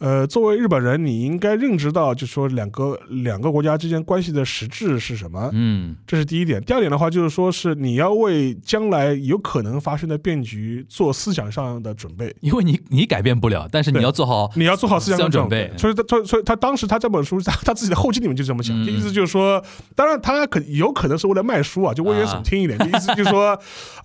[0.00, 6.58] 呃，作为日本人，你应该认知到，就是说两个两个国家之间关系的实质是什么，嗯，这是第一点。
[6.62, 12.34] 第二点的话，就是说是你要为将来有可能发生的变局做思想上的准备。
[12.40, 19.62] 因为你你改变不了，但是你要做好你要做好思想准备所以他，所以，所以他当时他这本书，他他自己的后记里面就这么讲，嗯意思就是说，
[19.94, 23.54] 当然他可有可能是为了卖书啊，就危言耸听一点，就意思就是说，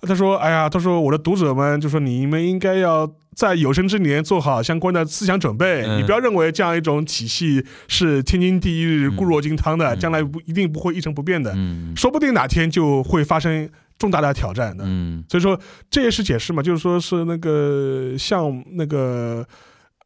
[0.02, 3.10] 他说，哎呀，他说我的读者们，就说你们应该要。
[3.36, 13.68] 在有生之年做好相关的思想准备，嗯你不要认为这样一种体系是天经地义、固若金汤的，将来不一定不会一成不变的，嗯说不定哪天就会发生
[13.98, 14.84] 重大的挑战的。
[14.86, 15.60] 嗯所以说
[15.90, 19.46] 这也是解释嘛，就是说是那个像那个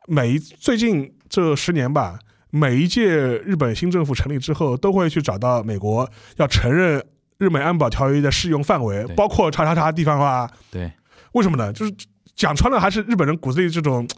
[0.09, 2.19] 每一最近这十年吧，
[2.51, 3.07] 每一届
[3.39, 7.01] 日本新政府成立之后，都会去找到美国要承认
[7.39, 10.51] 日美安保条约的适用范围，包括叉叉叉地方化。
[10.69, 10.91] 对，
[11.35, 11.73] 为什么呢？
[11.73, 11.93] 就是
[12.41, 14.09] 讲穿了，还是日本人骨子里这种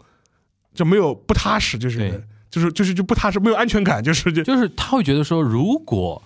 [0.73, 6.21] 就没有不踏实，就是就是就是就不踏实，没有安全感，就是就就是他会觉得说，如果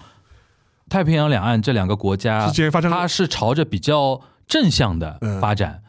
[0.88, 5.42] 太平洋两岸这两个国家之间发生它是朝着比较正向的嗯。
[5.42, 5.82] 发展，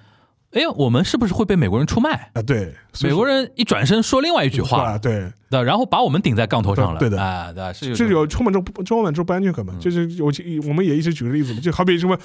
[0.52, 2.30] 哎、我们是不是会被美国人出卖？
[2.32, 7.18] 啊，对，美国人一转身说另外一句话，啊，对，对，然后把我们顶在杠头上了，对对。
[7.18, 9.74] 的啊，对，是这有充满这充满这不安全感嘛？
[9.76, 9.80] 嗯。
[9.80, 10.32] 就是我
[10.66, 12.18] 我们也一直举个例子嘛，就好比什么，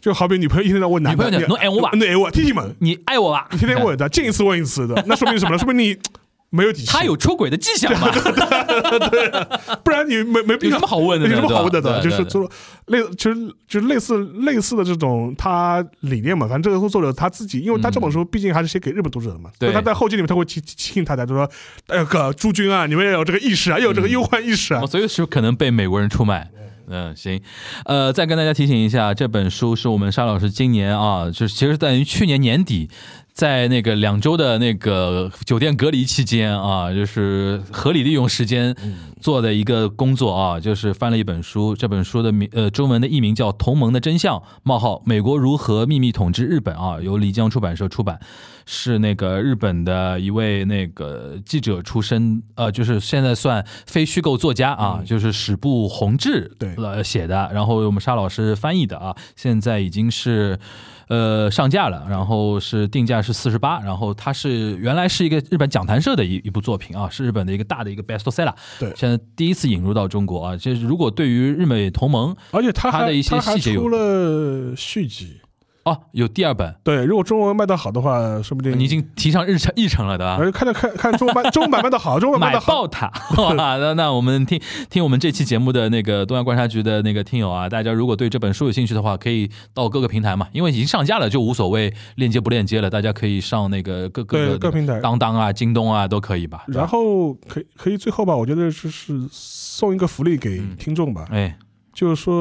[0.00, 3.46] 就好比女朋友一天到晚问男的，女朋友讲侬爱我吧侬爱我，弟弟们，你爱我吧？
[3.52, 5.58] 你天天问的，见一次问一次的，那说明什么呢？
[5.62, 5.96] 说明你
[6.52, 8.10] 没有底气，他有出轨的迹象吗？
[9.84, 11.28] 不然你没没必要有什么好问的？
[11.28, 12.02] 有什么好问的？
[12.02, 12.50] 就是说
[12.86, 16.48] 类，就是类似类似的这种他理念嘛。
[16.48, 21.48] 反正这个作者他自己，因为他这本书毕竟还是写给日本读者的嘛，对所以他在后记里面他会提提醒大家，就说
[21.86, 24.86] ：“哎呀，哥诸君啊，你们要有这个意识啊，要有这个忧患意识啊哦，。
[24.86, 26.50] 所以是可能被美国人出卖。
[26.90, 27.40] 嗯，行，
[27.84, 32.90] 呃，再跟大家提醒一下，这本书是我们沙老师今年啊，就是其实等于去年年底，
[33.32, 38.74] 在那个两周的那个酒店隔离期间啊，就是合理利用时间
[39.20, 48.20] 做的一个工作啊，就是翻了一本书，这本书的名呃中文的译名叫《同盟的真相：冒号美国如何秘密统治日本》啊，由漓江出版社出版。
[48.72, 60.56] 是那个日本的一位那个记者出身，呃，就是现在算非虚构作家啊，就是史部弘志对呃写的，然后我们沙老师翻译的啊，现在已经是
[61.10, 75.40] 呃上架了，然后是定价是四十八，然后它是原来是一个日本讲谈社的一一部作品啊，是日本的一个大的一个 bestseller，对现在第一次引入到中国啊，就是如果对于日美同盟而且他还他的一些细节有出了续集。
[75.84, 80.36] 哦有第二本，对，如果中文卖的好的话，说不定你已经提上日程议程了的啊。
[80.38, 83.10] 而看着看看中文版， 中文版卖的好，中文版卖买得好，爆它！
[83.42, 84.60] 哇，那那我们听
[84.90, 96.64] 听我们这期节目的那个东亚观察局的那个听友啊，大家如果对这本书有兴趣的话，可以到各个平台嘛，因为已经上架了，就无所谓链接不链接了，大家可以上那个各各个各平台当当啊、京东啊都可以吧。
[96.68, 101.56] 然后可以可以最后吧，我觉得就是送一个福利给嗯听众吧，哎，
[102.00, 102.34] 就是说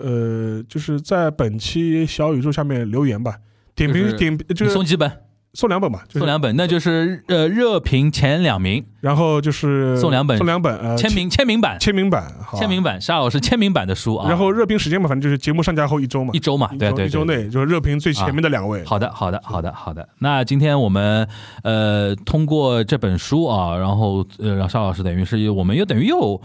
[0.00, 3.36] 呃，就是在本期小宇宙下面留言吧，
[3.74, 5.12] 点就是评点就是送几本？
[5.52, 14.28] 送两本吧，就是送两本，那就是呃热评前两名，然后就是送两本送两本呃签名签名版，签名版，好签名版，沙老师签名版的书啊。
[14.30, 17.06] 然后热评时间嘛，反正就是节目上架后一周嘛，一周嘛，对对对。
[17.06, 18.82] 一周内就是热评最前面的两位。
[18.84, 20.08] 好的，好的，好的，好的。
[20.20, 21.28] 那今天我们
[21.62, 26.40] 呃通过这本书啊，然后呃让沙老师等于是我们又等于又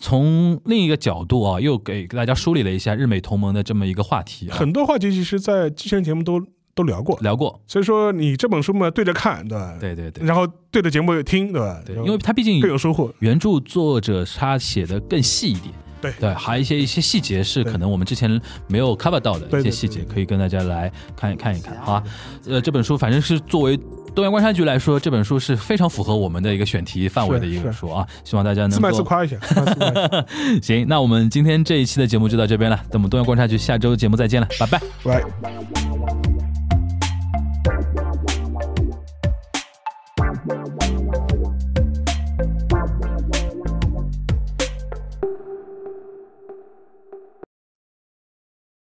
[0.00, 6.40] 从另一个角度啊，又给给大家梳理了一下日美同盟的这么一个话题啊，很多话题其实，在之前节目都
[6.74, 7.60] 都聊过，聊过。
[7.66, 9.76] 所以说你这本书嘛，对着看，对吧？
[9.80, 11.80] 对对对然后对着节目听，对吧？
[11.86, 13.12] 对，因为它毕竟更有收获。
[13.20, 15.74] 原著作者他写的更细一点。
[16.00, 18.38] 对对，还有一些一些细节是可能我们之前
[18.68, 22.04] 没有 cover 到的一些细节可以跟大家来看一看一看，好吧？
[22.46, 23.78] 呃，这本书反正是作为
[24.14, 30.26] 东阳观察局来说，这本书是非常符合我们的一个选题范围的一个书啊，希望大家能自卖自够夸一下，自卖自夸一下
[30.62, 30.86] 行。
[30.88, 34.80] 那我们今天这一期的节目就到这边了，那我们东阳观察局下周节目再见了，拜拜。
[35.02, 36.53] 拜。